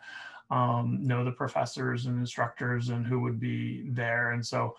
[0.51, 4.33] um, know the professors and instructors and who would be there.
[4.33, 4.77] And so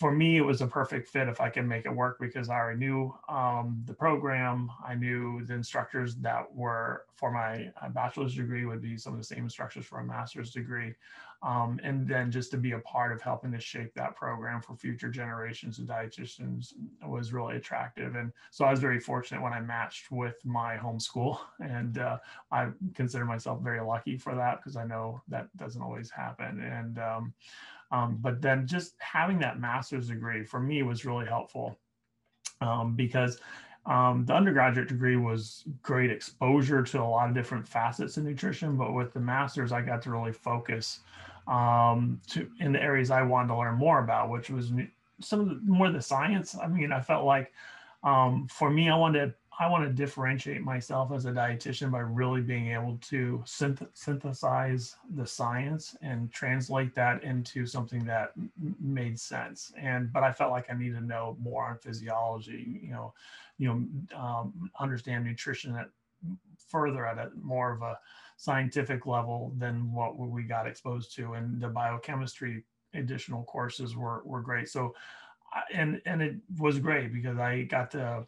[0.00, 2.54] for me, it was a perfect fit if I could make it work because I
[2.54, 4.70] already knew um, the program.
[4.82, 9.18] I knew the instructors that were for my uh, bachelor's degree would be some of
[9.18, 10.94] the same instructors for a master's degree.
[11.42, 14.74] Um, and then just to be a part of helping to shape that program for
[14.74, 16.72] future generations of dietitians
[17.06, 18.14] was really attractive.
[18.14, 21.42] And so I was very fortunate when I matched with my home school.
[21.60, 22.18] And uh,
[22.50, 26.60] I consider myself very lucky for that because I know that doesn't always happen.
[26.60, 27.34] And um,
[27.90, 31.78] um, but then just having that master's degree for me was really helpful
[32.60, 33.40] um, because
[33.86, 38.76] um, the undergraduate degree was great exposure to a lot of different facets of nutrition,
[38.76, 41.00] but with the master's, I got to really focus
[41.48, 44.72] um, to in the areas I wanted to learn more about, which was
[45.20, 46.56] some of the more the science.
[46.62, 47.52] I mean, I felt like
[48.04, 52.40] um, for me, I wanted I want to differentiate myself as a dietitian by really
[52.40, 59.20] being able to synth- synthesize the science and translate that into something that m- made
[59.20, 59.70] sense.
[59.76, 62.80] And but I felt like I needed to know more on physiology.
[62.82, 63.14] You know,
[63.58, 65.90] you know, um, understand nutrition at
[66.56, 67.98] further at a more of a
[68.38, 71.34] scientific level than what we got exposed to.
[71.34, 74.70] And the biochemistry additional courses were, were great.
[74.70, 74.94] So,
[75.74, 78.26] and, and it was great because I got to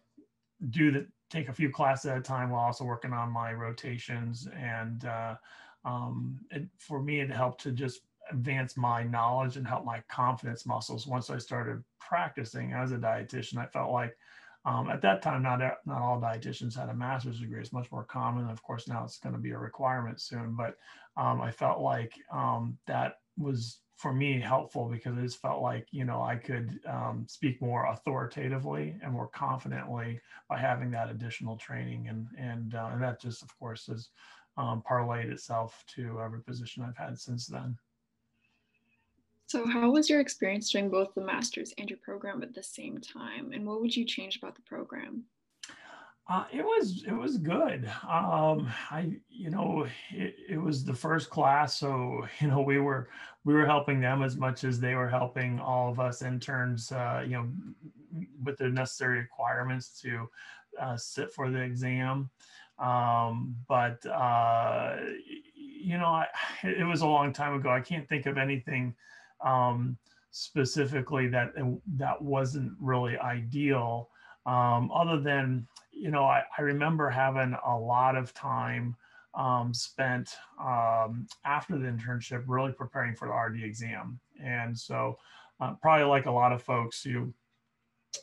[0.71, 4.47] do the, take a few classes at a time while also working on my rotations.
[4.55, 5.37] And uh,
[5.85, 10.67] um, it, for me, it helped to just advance my knowledge and help my confidence
[10.67, 11.07] muscles.
[11.07, 14.17] Once I started practicing as a dietitian, I felt like
[14.65, 17.61] um, at that time, not not all dietitians had a master's degree.
[17.61, 18.49] It's much more common.
[18.49, 20.55] Of course, now it's going to be a requirement soon.
[20.55, 20.77] But
[21.17, 25.87] um, I felt like um, that was for me helpful because it just felt like
[25.93, 31.57] you know I could um, speak more authoritatively and more confidently by having that additional
[31.57, 34.09] training, and and uh, and that just of course has
[34.57, 37.77] um, parlayed itself to every position I've had since then.
[39.47, 42.99] So, how was your experience doing both the master's and your program at the same
[42.99, 45.25] time, and what would you change about the program?
[46.29, 47.85] Uh, it was it was good.
[48.09, 53.09] Um, I you know it, it was the first class, so you know we were
[53.45, 56.93] we were helping them as much as they were helping all of us interns.
[56.93, 57.49] Uh, you know,
[58.43, 60.29] with the necessary requirements to
[60.81, 62.31] uh, sit for the exam.
[62.79, 64.97] Um, but uh,
[65.57, 66.27] you know, I,
[66.63, 67.69] it was a long time ago.
[67.69, 68.95] I can't think of anything
[69.45, 69.99] um,
[70.31, 71.53] specifically that
[71.97, 74.09] that wasn't really ideal.
[74.47, 78.97] Um, other than you know, I, I, remember having a lot of time
[79.35, 85.19] um, spent um, after the internship really preparing for the RD exam, and so
[85.61, 87.33] uh, probably like a lot of folks, you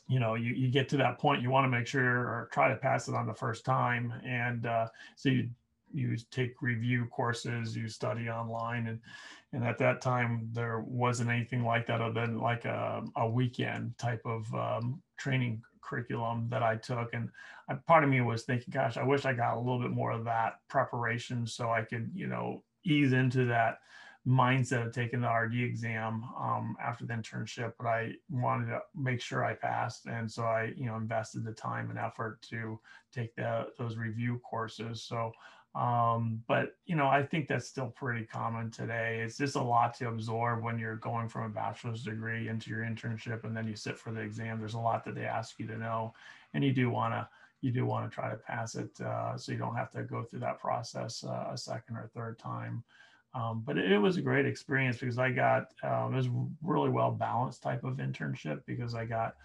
[0.08, 2.70] you know you, you get to that point you want to make sure or try
[2.70, 4.14] to pass it on the first time.
[4.26, 5.50] And uh, so you
[5.92, 8.88] you take review courses you study online.
[8.88, 9.00] And
[9.54, 13.98] and at that time there wasn't anything like that other than like a, a weekend
[13.98, 17.30] type of um, training curriculum that i took and
[17.68, 20.12] I, part of me was thinking gosh i wish i got a little bit more
[20.12, 23.80] of that preparation so i could you know ease into that
[24.30, 29.22] mindset of taking the rd exam um, after the internship but i wanted to make
[29.22, 32.80] sure i passed and so i you know invested the time and effort to
[33.14, 35.32] take the, those review courses so
[35.76, 39.22] um, but you know, I think that's still pretty common today.
[39.24, 42.80] It's just a lot to absorb when you're going from a bachelor's degree into your
[42.80, 44.60] internship and then you sit for the exam.
[44.60, 46.14] There's a lot that they ask you to know,
[46.54, 47.28] and you do want to
[47.62, 50.24] you do want to try to pass it uh, so you don't have to go
[50.24, 52.84] through that process uh, a second or third time.
[53.34, 56.30] Um, but it, was a great experience because I got um, it was
[56.64, 59.36] really well balanced type of internship because I got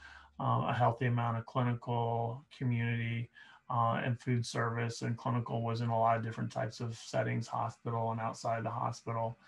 [0.41, 3.29] uh, a healthy amount of clinical community
[3.71, 7.47] uh, and food service and clinical was in a lot of different types of settings,
[7.47, 9.39] hospital and outside the hospital.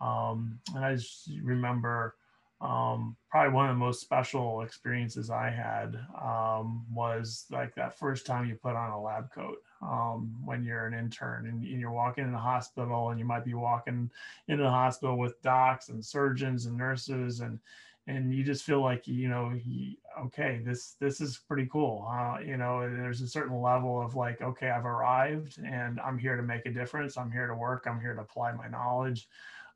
[0.00, 2.16] Um, and I just remember
[2.60, 8.26] um, probably one of the most special experiences I had um, was like that first
[8.26, 11.90] time you put on a lab coat um, when you're an intern and, and, you're
[11.90, 14.10] walking in the hospital and you might be walking
[14.48, 17.58] into the hospital with docs and surgeons and nurses and
[18.06, 22.38] and you just feel like you know he, okay this this is pretty cool uh,
[22.38, 26.42] you know there's a certain level of like okay i've arrived and i'm here to
[26.42, 27.16] make a difference.
[27.16, 27.86] I'm here to work.
[27.86, 29.28] I'm here to apply my knowledge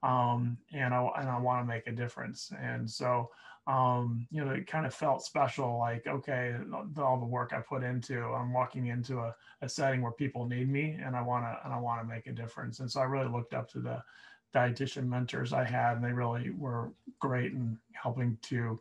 [0.02, 2.52] um, and i and i want to make a difference.
[2.60, 3.30] And so
[3.68, 6.56] um, you know it kind of felt special like okay
[6.96, 10.68] all the work i put into i'm walking into a, a setting where people need
[10.68, 13.04] me and i want to and i want to make a difference and so i
[13.04, 14.02] really looked up to the
[14.54, 18.80] dietitian mentors I had, and they really were great in helping to,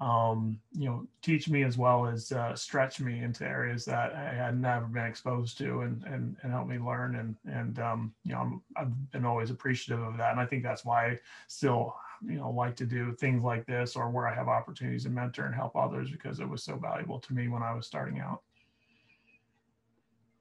[0.00, 4.32] um, you know, teach me as well as uh, stretch me into areas that I
[4.32, 7.16] had never been exposed to, and and, and help me learn.
[7.16, 10.62] And and um, you know, i I've been always appreciative of that, and I think
[10.62, 14.34] that's why I still you know like to do things like this or where I
[14.34, 17.62] have opportunities to mentor and help others because it was so valuable to me when
[17.62, 18.42] I was starting out.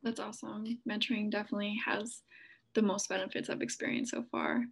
[0.03, 0.79] That's awesome.
[0.89, 2.21] Mentoring definitely has
[2.73, 4.63] the most benefits I've experienced so far.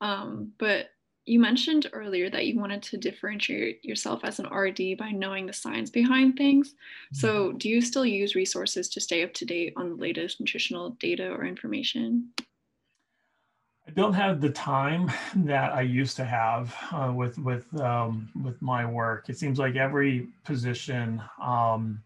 [0.00, 0.90] Um, but
[1.26, 5.52] you mentioned earlier that you wanted to differentiate yourself as an RD by knowing the
[5.52, 6.74] science behind things.
[7.12, 7.56] So, mm-hmm.
[7.56, 11.30] do you still use resources to stay up to date on the latest nutritional data
[11.30, 12.28] or information?
[13.86, 18.60] I don't have the time that I used to have uh, with with um, with
[18.62, 19.28] my work.
[19.28, 22.02] It seems like every position um,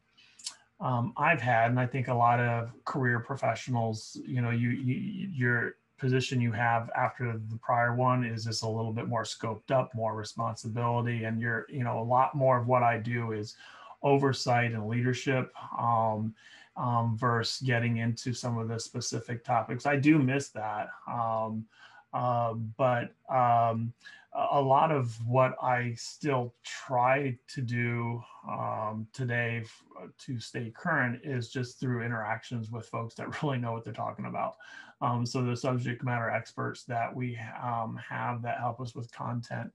[0.80, 5.28] um, I've had, and I think a lot of career professionals, you know, you, you
[5.32, 9.70] your position you have after the prior one is just a little bit more scoped
[9.70, 13.56] up, more responsibility, and you're, you know, a lot more of what I do is
[14.02, 15.52] oversight and leadership.
[15.76, 16.34] Um,
[16.78, 19.84] um, versus getting into some of the specific topics.
[19.86, 20.88] I do miss that.
[21.06, 21.66] Um,
[22.14, 23.92] Uh, but um,
[24.32, 29.84] a lot of what I still try to do um, today f-
[30.24, 34.24] to stay current is just through interactions with folks that really know what they're talking
[34.24, 34.56] about.
[35.02, 39.70] Um, so the subject matter experts that we um, have that help us with content,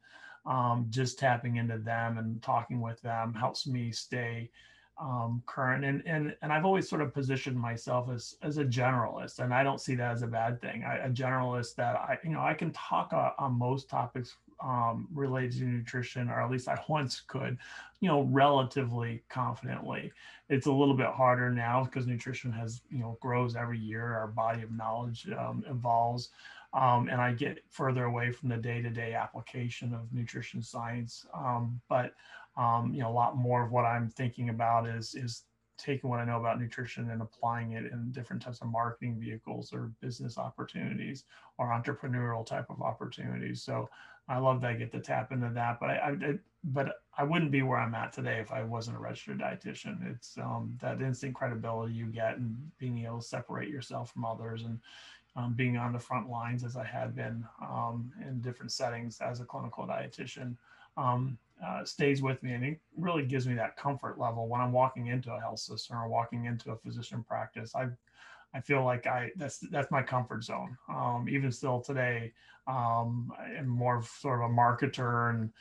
[0.45, 4.49] um, just tapping into them and talking with them helps me stay
[5.04, 9.39] um, current and, and and I've always sort of positioned myself as as a generalist
[9.39, 10.86] and I don't see that as a bad thing.
[10.86, 15.10] I, a generalist that I you know I can talk uh, on most topics um,
[15.14, 17.58] related to nutrition or at least I once could
[17.99, 20.10] you know relatively confidently.
[20.47, 24.14] It's a little bit harder now because nutrition has you know grows every year.
[24.14, 26.30] Our body of knowledge um, evolves
[26.74, 32.14] um, and I get further away from the day-to-day application of nutrition science um, but
[32.56, 35.44] um, you know, a lot more of what I'm thinking about is is
[35.78, 39.74] taking what I know about nutrition and applying it in different types of marketing vehicles
[39.74, 41.26] or business opportunities
[41.58, 43.64] or entrepreneurial type of opportunities.
[43.64, 43.90] So
[44.30, 45.80] I love that I get to tap into that.
[45.80, 49.00] But I, I but I wouldn't be where I'm at today if I wasn't a
[49.00, 50.10] registered dietitian.
[50.12, 54.64] It's um, that instant credibility you get and being able to separate yourself from others
[54.64, 54.80] and
[55.36, 59.40] um, being on the front lines as I had been um, in different settings as
[59.40, 60.56] a clinical dietitian
[60.98, 64.72] um, uh, stays with me and it really gives me that comfort level when I'm
[64.72, 67.74] walking into a health system or walking into a physician practice.
[67.76, 67.88] I
[68.54, 70.78] I feel like I that's that's my comfort zone.
[70.88, 72.34] Um, even still today,
[72.68, 75.52] um, I'm more of sort of a marketer and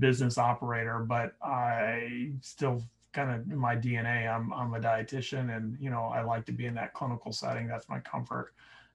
[0.00, 4.28] business operator, but I still kind of in my DNA.
[4.28, 7.68] I'm I'm a dietitian, and you know I like to be in that clinical setting.
[7.68, 8.52] That's my comfort,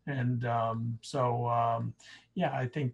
[0.07, 1.93] and um, so um,
[2.35, 2.93] yeah, I think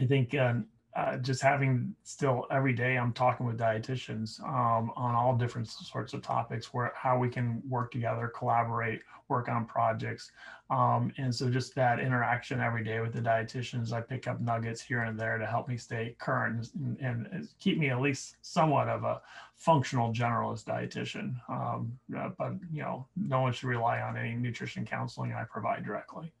[0.00, 0.54] I think uh,
[0.96, 6.12] uh, just having still every day i'm talking with dietitians um, on all different sorts
[6.14, 10.30] of topics where how we can work together collaborate work on projects.
[10.70, 14.82] Um, and so just that interaction every day with the dietitians i pick up nuggets
[14.82, 16.68] here and there to help me stay current
[17.00, 19.22] and, and keep me at least somewhat of a
[19.56, 21.34] functional generalist dietitian.
[21.48, 25.84] Um, uh, but you know no one should rely on any nutrition counseling i provide
[25.84, 26.32] directly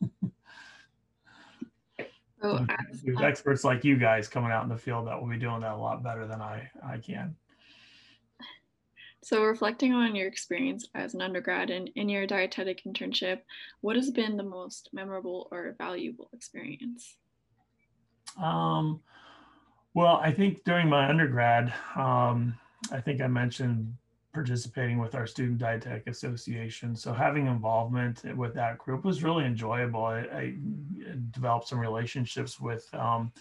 [2.44, 2.66] So.
[3.02, 5.72] There's experts like you guys coming out in the field that will be doing that
[5.72, 7.34] a lot better than I, I can.
[9.22, 13.40] so reflecting on your experience as an undergrad and in your dietetic internship,
[13.80, 17.16] what has been the most memorable or valuable experience?
[18.36, 19.00] Um,
[19.94, 22.58] well, I think during my undergrad, um,
[22.92, 23.96] I think I mentioned
[24.34, 26.96] participating with our Student Dietetic Association.
[26.96, 30.04] So having involvement with that group was really enjoyable.
[30.04, 30.54] I, I
[31.30, 33.32] developed some relationships with um,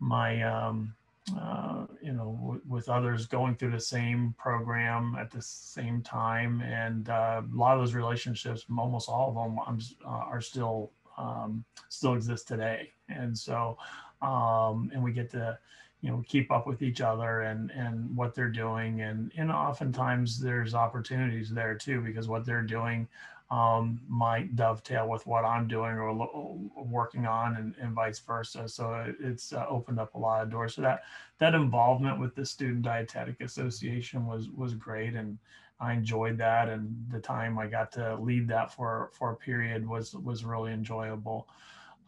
[0.00, 0.92] my, um,
[1.40, 7.08] uh, you know, with others going through the same program at the same time, and
[7.08, 12.14] uh, a lot of those relationships, almost all of them, uh, are still um, still
[12.14, 12.90] exist today.
[13.08, 13.76] And so,
[14.22, 15.58] um, and we get to
[16.02, 20.38] you know keep up with each other and and what they're doing and and oftentimes
[20.38, 23.08] there's opportunities there too because what they're doing
[23.52, 28.66] um, might dovetail with what I'm doing or lo- working on and, and vice versa.
[28.66, 30.74] So it- it's uh, opened up a lot of doors.
[30.74, 31.02] So that
[31.38, 35.38] that involvement with the Student Dietetic Association was was great, and
[35.80, 36.70] I enjoyed that.
[36.70, 40.72] And the time I got to lead that for for a period was was really
[40.72, 41.46] enjoyable.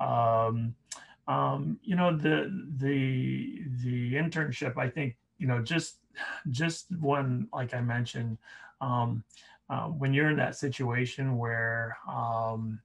[0.01, 0.74] Um,
[1.28, 5.98] um, you know the the the internship i think you know just
[6.50, 8.38] just one like i mentioned
[8.80, 9.24] um,
[9.70, 12.78] uh, when you're in that situation where um,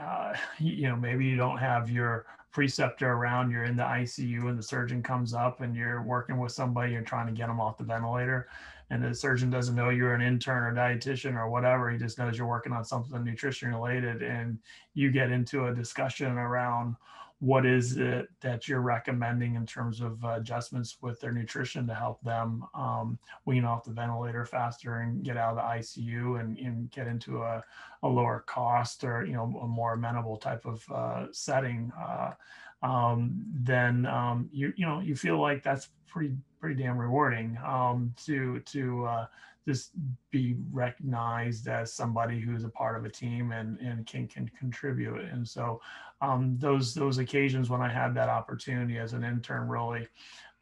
[0.00, 4.58] uh, you, know maybe you don't have your preceptor around you're in the icu and
[4.58, 7.78] the surgeon comes up and you're working with somebody you're trying to get them off
[7.78, 8.46] the ventilator
[8.90, 12.36] and the surgeon doesn't know you're an intern or dietitian or whatever he just knows
[12.36, 14.58] you're working on something nutrition related and
[14.92, 16.94] you get into a discussion around
[17.42, 21.92] what is it that you're recommending in terms of uh, adjustments with their nutrition to
[21.92, 26.56] help them um, wean off the ventilator faster and get out of the ICU and,
[26.58, 27.60] and get into a,
[28.04, 32.30] a lower cost or you know a more amenable type of uh, setting, uh,
[32.84, 38.14] um, then um, you you know you feel like that's pretty pretty damn rewarding um,
[38.24, 39.26] to to uh,
[39.66, 39.92] just
[40.30, 45.20] be recognized as somebody who's a part of a team and and can can contribute.
[45.20, 45.80] And so
[46.20, 50.08] um, those those occasions when I had that opportunity as an intern really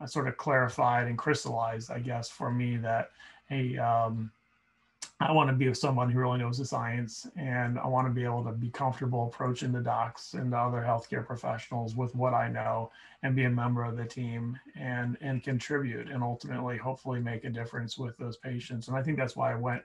[0.01, 3.11] uh, sort of clarified and crystallized, I guess, for me that
[3.47, 4.31] hey, um,
[5.23, 8.13] I want to be with someone who really knows the science, and I want to
[8.13, 12.33] be able to be comfortable approaching the docs and the other healthcare professionals with what
[12.33, 12.91] I know,
[13.23, 17.51] and be a member of the team and and contribute, and ultimately, hopefully, make a
[17.51, 18.89] difference with those patients.
[18.89, 19.83] And I think that's why I went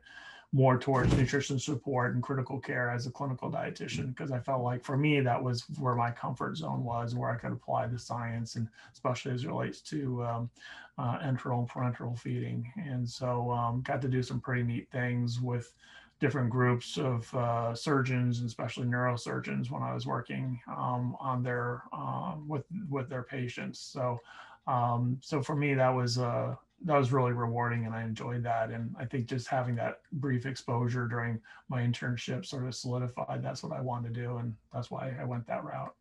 [0.52, 4.84] more towards nutrition support and critical care as a clinical dietitian because I felt like
[4.84, 8.56] for me that was where my comfort zone was, where I could apply the science
[8.56, 10.50] and especially as it relates to um,
[10.98, 12.72] uh, enteral and parenteral feeding.
[12.78, 15.74] And so um, got to do some pretty neat things with
[16.20, 21.84] different groups of uh, surgeons and especially neurosurgeons when I was working um, on their
[21.92, 23.80] uh, with with their patients.
[23.80, 24.20] So
[24.68, 26.56] um, so for me that was uh,
[26.86, 28.70] that was really rewarding and I enjoyed that.
[28.70, 33.64] And I think just having that brief exposure during my internship sort of solidified that's
[33.64, 35.96] what I wanted to do and that's why I went that route.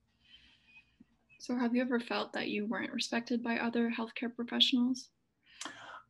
[1.39, 5.09] So have you ever felt that you weren't respected by other healthcare professionals?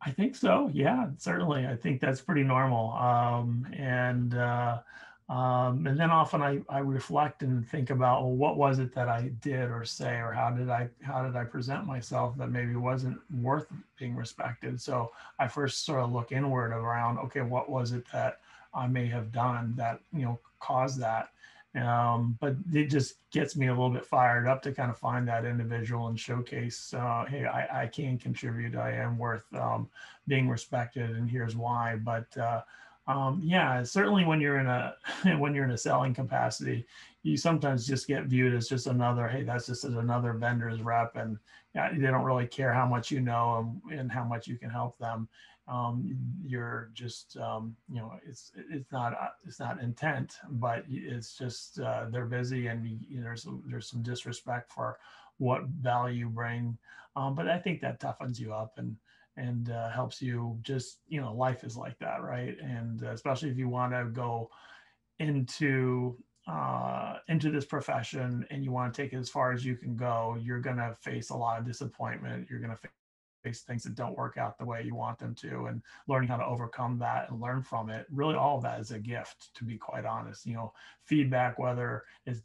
[0.03, 0.71] I think so.
[0.73, 1.67] Yeah, certainly.
[1.67, 2.93] I think that's pretty normal.
[2.93, 4.81] Um, and uh,
[5.29, 9.09] um, and then often I, I reflect and think about well, what was it that
[9.09, 12.77] I did or say, or how did I how did I present myself that maybe
[12.77, 13.67] wasn't worth
[13.99, 14.81] being respected.
[14.81, 18.41] So I first sort of look inward around, okay, what was it that
[18.75, 21.31] I may have done that you know caused that,
[21.75, 25.27] um, but it just gets me a little bit fired up to kind of find
[25.27, 28.77] that individual and showcase, uh, hey, I, I, can contribute.
[28.77, 29.89] I am worth um,
[30.29, 31.97] being respected, and here's why.
[31.97, 32.63] But uh,
[33.07, 34.95] um, yeah, certainly when you're in a
[35.39, 36.87] when you're in a selling capacity,
[37.23, 39.29] you sometimes just get viewed as just another.
[39.29, 41.39] Hey, that's just another vendor's rep, and
[41.75, 44.71] yeah, they don't really care how much you know and, and how much you can
[44.71, 45.29] help them
[45.67, 51.39] um, you're just um, you know it's it's not uh, it's not intent but it's
[51.39, 54.99] just uh, they're busy and you know, there's there's some disrespect for
[55.39, 56.77] what value you bring
[57.17, 58.95] um, but i think that toughens you up and
[59.37, 62.57] and uh, helps you just you know life is like that right?
[62.61, 64.51] And especially if you want to go
[65.19, 66.17] into
[66.47, 69.97] uh, into this profession and you want to take it as far as you can
[69.97, 72.47] go you're going to face a lot of disappointment.
[72.51, 72.89] You're going to
[73.43, 76.37] face things that don't work out the way you want them to and learning how
[76.37, 78.07] to overcome that and learn from it.
[78.11, 80.47] Really all of that is a gift to be quite honest.
[80.47, 80.73] You know
[81.05, 82.41] feedback whether it's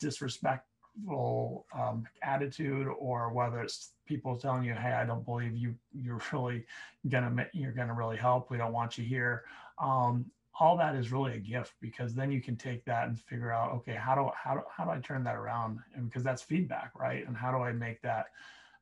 [1.10, 6.66] um, attitude or whether it's people telling you hey i don't believe you you're really
[7.10, 9.44] gonna you're gonna really help we don't want you here
[9.82, 10.26] um,
[10.60, 13.72] all that is really a gift because then you can take that and figure out
[13.72, 16.92] okay how do how do, how do i turn that around and because that's feedback
[16.96, 18.26] right and how do i make that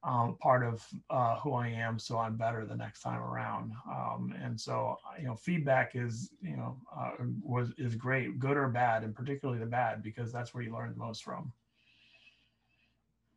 [0.03, 3.73] um, part of uh, who I am, so I'm better the next time around.
[3.89, 8.69] Um, and so, you know, feedback is, you know, uh, was is great, good or
[8.69, 11.51] bad, and particularly the bad because that's where you learn the most from.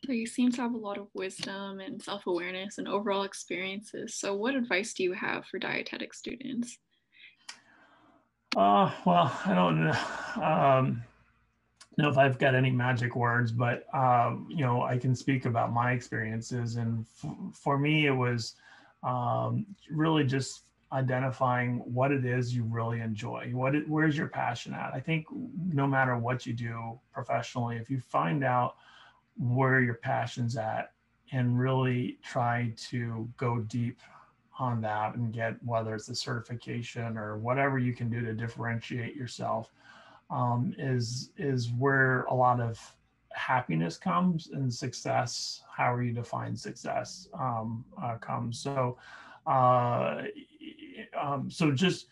[0.07, 4.14] So you seem to have a lot of wisdom and self-awareness and overall experiences.
[4.14, 6.78] So, what advice do you have for dietetic students?
[8.57, 10.42] Uh, well, I don't know.
[10.42, 11.03] Um,
[12.01, 15.72] know if I've got any magic words, but um, you know, I can speak about
[15.72, 16.76] my experiences.
[16.76, 18.55] And f- for me, it was
[19.03, 23.51] um, really just identifying what it is you really enjoy.
[23.53, 24.92] What it, where's your passion at?
[24.92, 25.26] I think
[25.72, 28.76] no matter what you do professionally, if you find out
[29.37, 30.93] where your passion's at
[31.33, 33.99] and really try to go deep
[34.59, 39.16] on that and get whether it's a certification or whatever you can do to differentiate
[39.16, 39.72] yourself
[40.31, 42.78] um, is is where a lot of
[43.33, 48.59] happiness comes and success however you define success um, uh, comes.
[48.59, 48.99] So
[49.47, 50.22] uh,
[51.18, 52.07] um, so just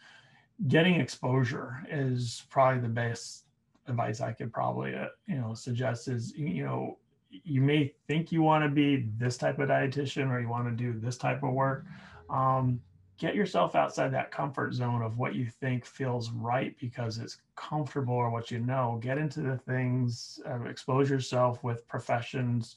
[0.69, 3.45] getting exposure is probably the best
[3.87, 6.99] advice i could probably uh, you know suggest is you know
[7.31, 10.72] you may think you want to be this type of dietitian or you want to
[10.72, 11.85] do this type of work
[12.31, 12.81] um,
[13.18, 18.14] get yourself outside that comfort zone of what you think feels right because it's comfortable
[18.14, 18.99] or what you know.
[19.03, 22.76] Get into the things uh, expose yourself with professions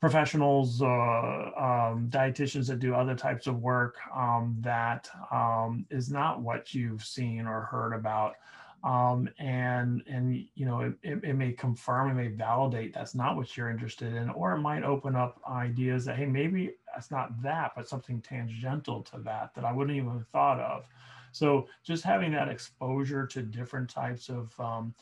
[0.00, 6.40] professionals uh, um, dietitians that do other types of work um, that um, is not
[6.40, 8.36] what you've seen or heard about
[8.82, 13.36] um, and and you know it, it, it, may confirm it may validate that's not
[13.36, 17.42] what you're interested in or it might open up ideas that hey maybe that's not
[17.42, 20.86] that but something tangential to that that i wouldn't even have thought of.
[21.32, 24.94] So just having that exposure to different types of um,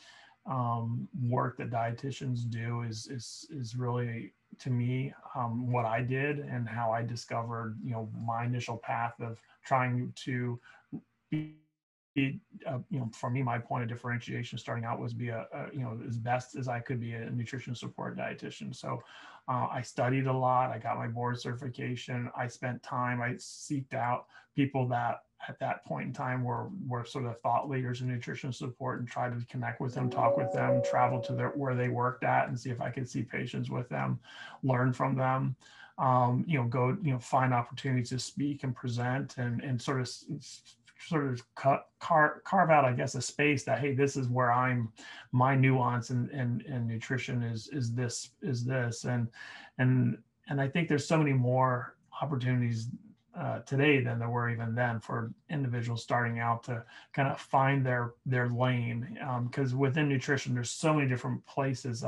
[0.45, 6.39] um, work that dietitians do is is is really to me um, what I did
[6.39, 10.59] and how I discovered you know my initial path of trying to
[11.29, 11.55] be
[12.19, 15.47] be, uh, you know, for me, my point of differentiation starting out was be a,
[15.53, 18.75] a, you know, as best as I could be a nutrition support dietitian.
[18.75, 19.01] So
[19.47, 20.71] uh, I studied a lot.
[20.71, 22.29] I got my board certification.
[22.35, 23.21] I spent time.
[23.21, 27.69] I seeked out people that at that point in time were were sort of thought
[27.69, 31.33] leaders in nutrition support and tried to connect with them, talk with them, travel to
[31.33, 34.19] their where they worked at, and see if I could see patients with them,
[34.63, 35.55] learn from them.
[35.97, 40.01] Um, you know, go you know find opportunities to speak and present and and sort
[40.01, 40.11] of
[41.07, 44.51] sort of cut, car, carve out, I guess, a space that hey, this is where
[44.51, 44.91] I'm,
[45.31, 49.05] my nuance and and and nutrition is is this is this.
[49.05, 49.27] And
[49.77, 50.17] and
[50.49, 52.89] and I think there's so many more opportunities
[53.37, 56.83] uh, today than there were even then for individuals starting out to
[57.13, 59.17] kind of find their their lane.
[59.45, 62.03] Because um, within nutrition there's so many different places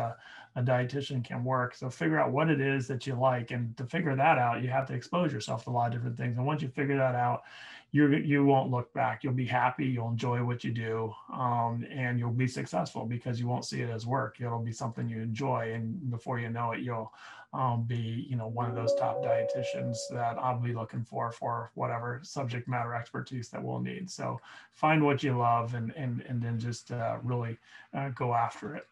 [0.56, 1.76] a dietitian can work.
[1.76, 4.70] So figure out what it is that you like and to figure that out you
[4.70, 6.38] have to expose yourself to a lot of different things.
[6.38, 7.44] And once you figure that out
[7.92, 12.18] you you won't look back you'll be happy you'll enjoy what you do um, and
[12.18, 15.74] you'll be successful because you won't see it as work it'll be something you enjoy
[15.74, 17.12] and before you know it you'll
[17.54, 21.72] um, be you know one of those top dietitians that I'll be looking for for
[21.76, 24.10] whatever subject matter expertise that we'll need.
[24.10, 24.40] So
[24.72, 27.58] find what you love and and and then just uh, really
[27.94, 28.88] uh, go after it.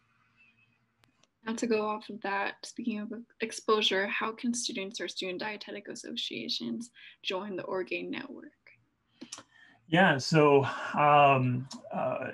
[1.46, 5.88] Now to go off of that, speaking of exposure, how can students or student dietetic
[5.88, 6.90] associations
[7.22, 8.52] join the Orgain network?
[9.88, 10.64] Yeah, so
[10.96, 12.28] um, uh,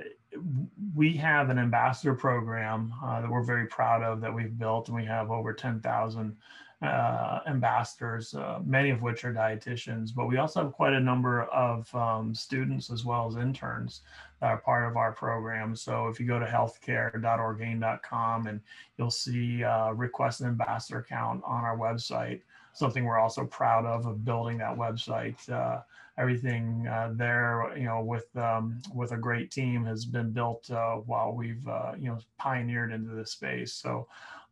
[0.95, 4.97] we have an ambassador program uh, that we're very proud of that we've built, and
[4.97, 6.37] we have over 10,000
[6.83, 11.45] uh, ambassadors, uh, many of which are dietitians, but we also have quite a number
[11.45, 14.03] of um, students as well as interns
[14.41, 15.75] that are part of our program.
[15.75, 18.61] So if you go to healthcare.orgain.com and
[18.99, 22.43] you'll see uh, request an ambassador account on our website,
[22.77, 25.49] something we're also proud of, of building that website.
[25.51, 25.81] Uh,
[26.19, 30.97] everything uh, there, you know, with um, with a great team has been built uh,
[30.97, 33.73] while we've uh, you know pioneered into this space.
[33.73, 34.07] So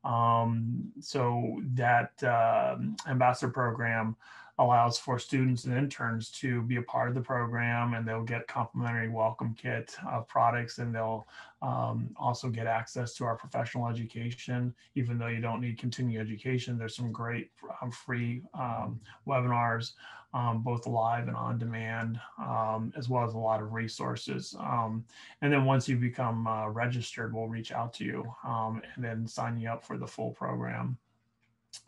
[0.05, 4.17] um, so that um, ambassador program
[4.59, 8.47] allows for students and interns to be a part of the program and they'll get
[8.47, 11.27] complimentary welcome kit of products and they'll
[11.61, 16.79] um, also get access to our professional education even though you don't need continuing education
[16.79, 17.51] there's some great
[17.83, 19.93] um, free um, webinars
[20.35, 24.57] um, both live and on demand, um, as well as a lot of resources.
[24.59, 25.05] Um,
[25.43, 29.57] and then once you become uh, registered, we'll reach out to you and then sign
[29.57, 30.99] you up for the full program.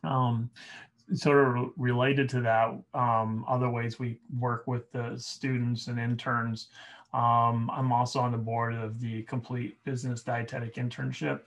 [0.04, 0.50] Um,
[1.14, 6.68] sort of related to that, um, other ways we work with the students and interns.
[7.12, 11.40] I'm also on the board of the Complete Business Dietetic Internship,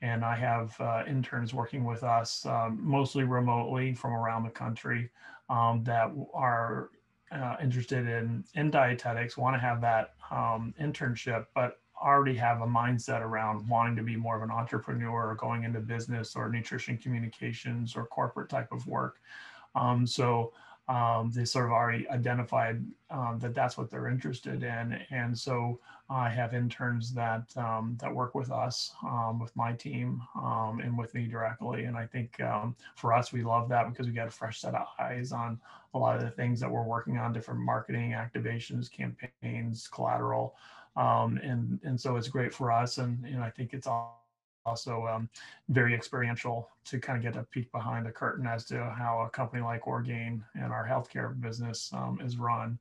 [0.00, 5.10] and I have uh, interns working with us mostly remotely from around the country
[5.48, 6.90] um, that are
[7.32, 12.66] uh, interested in in dietetics want to have that um, internship, but already have a
[12.66, 16.98] mindset around wanting to be more of an entrepreneur or going into business or nutrition
[16.98, 19.20] communications or corporate type of work.
[19.74, 20.52] Um, so
[20.88, 25.00] um, they sort of already identified um, that that's what they're interested in.
[25.10, 25.80] And so
[26.10, 30.96] I have interns that um, that work with us, um, with my team, um, and
[30.98, 31.84] with me directly.
[31.84, 34.74] And I think um, for us, we love that because we get a fresh set
[34.74, 35.58] of eyes on
[35.94, 40.54] a lot of the things that we're working on, different marketing activations, campaigns, collateral,
[40.96, 42.98] and and so it's great for us.
[42.98, 43.88] And and I think it's
[44.66, 45.28] also um,
[45.68, 49.30] very experiential to kind of get a peek behind the curtain as to how a
[49.30, 52.78] company like Orgain and our healthcare business um, is run.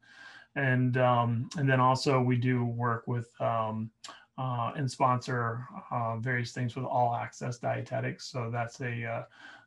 [0.55, 3.89] And, um, and then also we do work with um,
[4.38, 8.22] uh, and sponsor uh, various things with All Access Dietetics.
[8.22, 9.24] So that's a uh,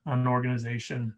[0.07, 1.15] an organization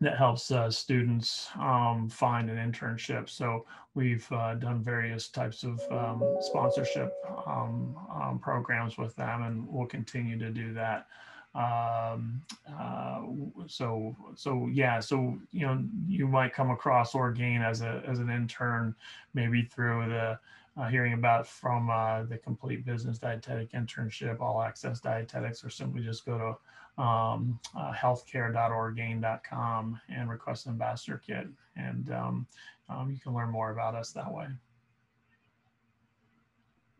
[0.00, 3.30] that helps uh, students um, find an internship.
[3.30, 7.14] So we've uh, done various types of um, sponsorship
[7.46, 11.06] um, um programs with them, and we'll continue to do that.
[11.54, 12.42] Um,
[12.78, 13.22] uh,
[13.66, 18.28] so so yeah, so you know you might come across Orgain as a as an
[18.28, 18.94] intern,
[19.32, 20.38] maybe through the
[20.76, 26.02] uh, hearing about from uh, the complete business dietetic internship, all access dietetics, or simply
[26.02, 26.56] just go to
[26.98, 31.46] um, uh, healthcare.orgain.com and request an ambassador kit.
[31.76, 32.46] And um,
[32.88, 34.46] um, you can learn more about us that way.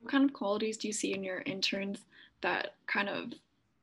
[0.01, 2.05] What kind of qualities do you see in your interns
[2.43, 3.33] that kind of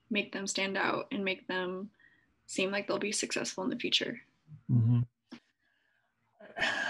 [0.09, 1.89] make them stand out and make them
[2.45, 4.21] seem like they'll be successful in the future?
[4.71, 4.99] Mm-hmm.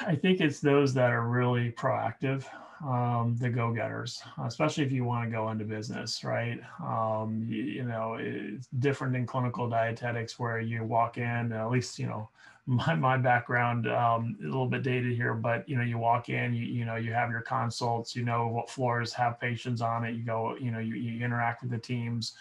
[0.06, 2.44] I think it's those that are really proactive
[2.86, 6.60] um, the go-getters, especially if you want to go into business, right?
[6.82, 11.98] Um, you, you, know, it's different in clinical dietetics where you walk in, at least,
[11.98, 12.30] you know,
[12.66, 16.54] my, my background, um, a little bit dated here, but, you know, you walk in,
[16.54, 20.16] you, you know, you have your consults, you know what floors have patients on it,
[20.16, 22.34] you go, you know, you, you interact with the teams,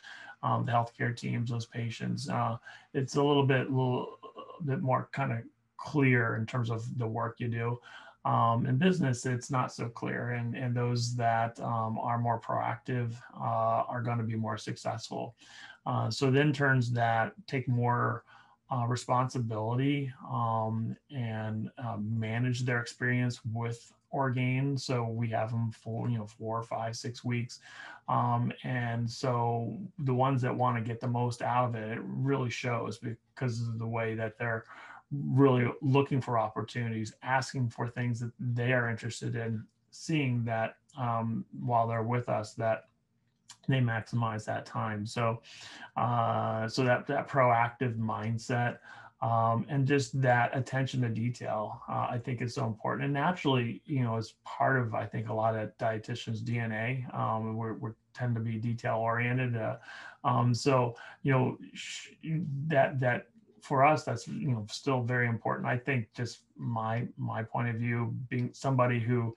[0.42, 2.28] um, the healthcare teams, those patients.
[2.28, 2.56] Uh,
[2.94, 4.18] it's a little bit, little
[4.60, 5.38] a bit more kind of
[5.76, 7.78] clear in terms of the work you do.
[8.24, 13.14] Um, in business, it's not so clear, and, and those that um, are more proactive
[13.36, 15.34] uh, are going to be more successful.
[15.86, 18.22] Uh, so the interns that take more
[18.72, 24.78] uh, responsibility um, and uh, manage their experience with Orgain.
[24.78, 27.58] So we have them for you know four, five, six weeks,
[28.08, 32.00] um, and so the ones that want to get the most out of it, it
[32.02, 34.64] really shows because of the way that they're
[35.12, 41.44] really looking for opportunities, asking for things that they are interested in, seeing that um,
[41.60, 42.88] while they're with us that
[43.68, 45.06] they maximize that time.
[45.06, 45.40] So,
[45.96, 48.78] uh, so that that proactive mindset
[49.22, 53.04] um, and just that attention to detail, uh, I think is so important.
[53.04, 57.56] And naturally, you know, as part of I think a lot of dietitians' DNA, um,
[57.56, 59.56] we're, we're tend to be detail oriented.
[59.56, 59.76] Uh,
[60.24, 61.58] um, so you know
[62.66, 63.28] that that
[63.62, 65.66] for us that's you know still very important.
[65.66, 69.34] I think just my my point of view, being somebody who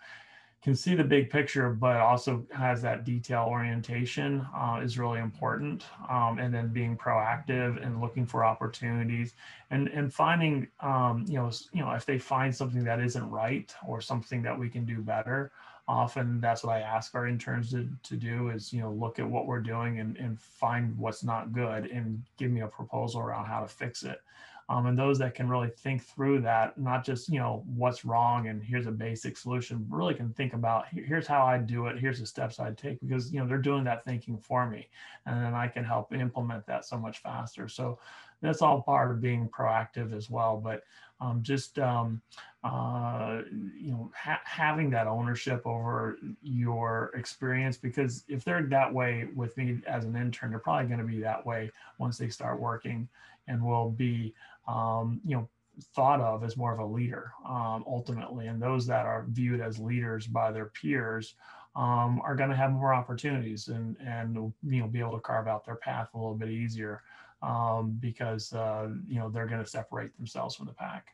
[0.66, 5.86] can see the big picture, but also has that detail orientation uh, is really important.
[6.10, 9.36] Um, and then being proactive and looking for opportunities
[9.70, 13.72] and, and finding, um, you know, you know, if they find something that isn't right
[13.88, 15.52] or something that we can do better,
[15.88, 19.30] often that's what I ask our interns to, to do is, you know, look at
[19.30, 23.46] what we're doing and, and find what's not good and give me a proposal around
[23.46, 24.20] how to fix it
[24.68, 28.48] um, and those that can really think through that not just you know what's wrong
[28.48, 32.00] and here's a basic solution really can think about here's how i do it.
[32.00, 34.88] Here's the steps i'd take because you know they're doing that thinking for me
[35.26, 37.68] and then i can help implement that so much faster.
[37.68, 38.00] So
[38.42, 40.84] that's all part of being proactive as well but
[41.22, 42.22] um, just um,
[42.64, 43.42] uh,
[43.80, 49.56] you know ha- having that ownership over your experience because if they're that way with
[49.56, 53.08] me as an intern they're probably going to be that way once they start working
[53.48, 54.34] and will be
[54.68, 55.50] um, you know
[55.94, 59.78] thought of as more of a leader um, ultimately and those that are viewed as
[59.78, 61.36] leaders by their peers
[61.76, 65.48] um, are going to have more opportunities and and you know be able to carve
[65.48, 67.02] out their path a little bit easier
[67.42, 71.08] um, because uh, you know they're going to separate themselves from the pack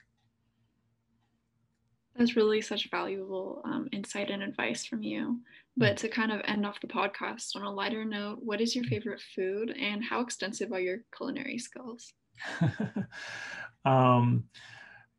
[2.15, 5.39] that's really such valuable um, insight and advice from you.
[5.77, 8.83] But to kind of end off the podcast on a lighter note, what is your
[8.83, 12.13] favorite food and how extensive are your culinary skills?
[13.85, 14.43] um,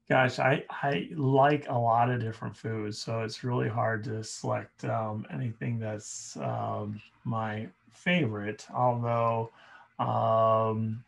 [0.09, 4.85] gosh, I, I like a lot of different foods, so it's really hard to select
[4.85, 8.67] um, anything that's um, my favorite.
[8.75, 9.51] Although
[9.99, 11.05] um,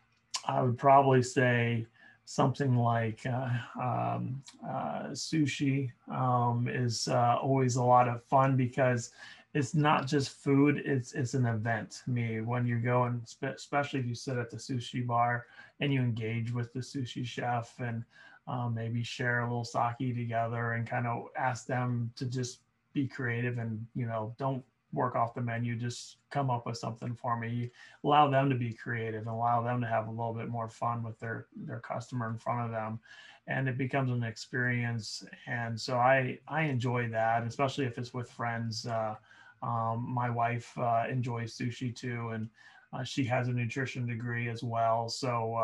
[0.47, 1.87] I would probably say
[2.25, 3.49] something like uh,
[3.81, 9.11] um, uh, sushi um, is uh, always a lot of fun because
[9.55, 12.41] it's not just food it's it's an event me.
[12.41, 15.45] When you go and spe- especially if you sit at the sushi bar
[15.79, 18.03] and you engage with the sushi chef and
[18.47, 22.59] um, maybe share a little sake together and kind of ask them to just
[22.93, 27.15] be creative and you know don't work off the menu just come up with something
[27.15, 27.71] for me.
[28.03, 31.01] Allow them to be creative and allow them to have a little bit more fun
[31.01, 32.99] with their their customer in front of them.
[33.47, 35.23] And it becomes an experience.
[35.47, 39.15] And so i i enjoy that especially if it's with friends uh,
[39.61, 42.49] um, my wife uh, enjoys sushi too and
[42.93, 45.09] uh, she has a nutrition degree as well.
[45.09, 45.55] So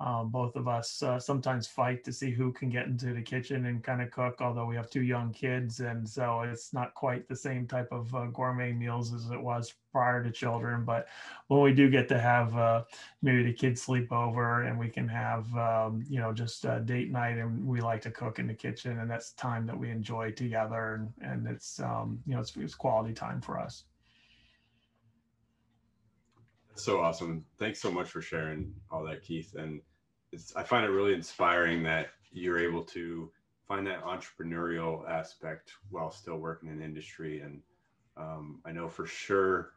[0.00, 3.66] uh, both of us uh, sometimes fight to see who can get into the kitchen
[3.66, 5.80] and kind of cook, although we have two young kids.
[5.80, 9.74] And so it's not quite the same type of uh, gourmet meals as it was
[9.92, 10.84] prior to children.
[10.84, 11.06] But
[11.46, 12.84] when we do get to have uh,
[13.22, 17.12] maybe the kids sleep over and we can have, um, you know, just a date
[17.12, 20.32] night and we like to cook in the kitchen and that's time that we enjoy
[20.32, 20.94] together.
[20.94, 23.84] And, and it's, um, you know, it's, it's quality time for us.
[26.74, 27.44] So awesome.
[27.58, 29.54] Thanks so much for sharing all that, Keith.
[29.54, 29.80] And
[30.56, 33.30] I find it really inspiring that you're able to
[33.66, 37.40] find that entrepreneurial aspect while still working in industry.
[37.40, 37.60] And
[38.16, 39.70] um, I know for sure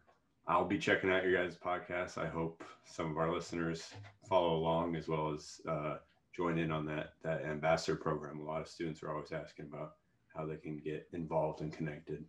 [0.47, 2.17] I'll be checking out your guys' podcast.
[2.17, 3.93] I hope some of our listeners
[4.27, 5.97] follow along as well as uh,
[6.35, 8.39] join in on that that ambassador program.
[8.39, 9.93] A lot of students are always asking about
[10.35, 12.23] how they can get involved and connected.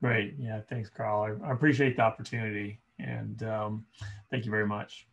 [0.00, 0.34] Great.
[0.38, 0.60] Yeah.
[0.68, 1.38] Thanks, Carl.
[1.42, 2.80] I, I appreciate the opportunity.
[2.98, 3.86] And um,
[4.30, 5.06] thank you very much.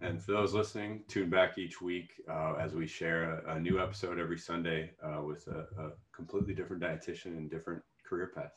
[0.00, 3.80] And for those listening, tune back each week uh, as we share a, a, new
[3.80, 8.50] episode every Sunday uh, with a, a completely different dietitian and different career path.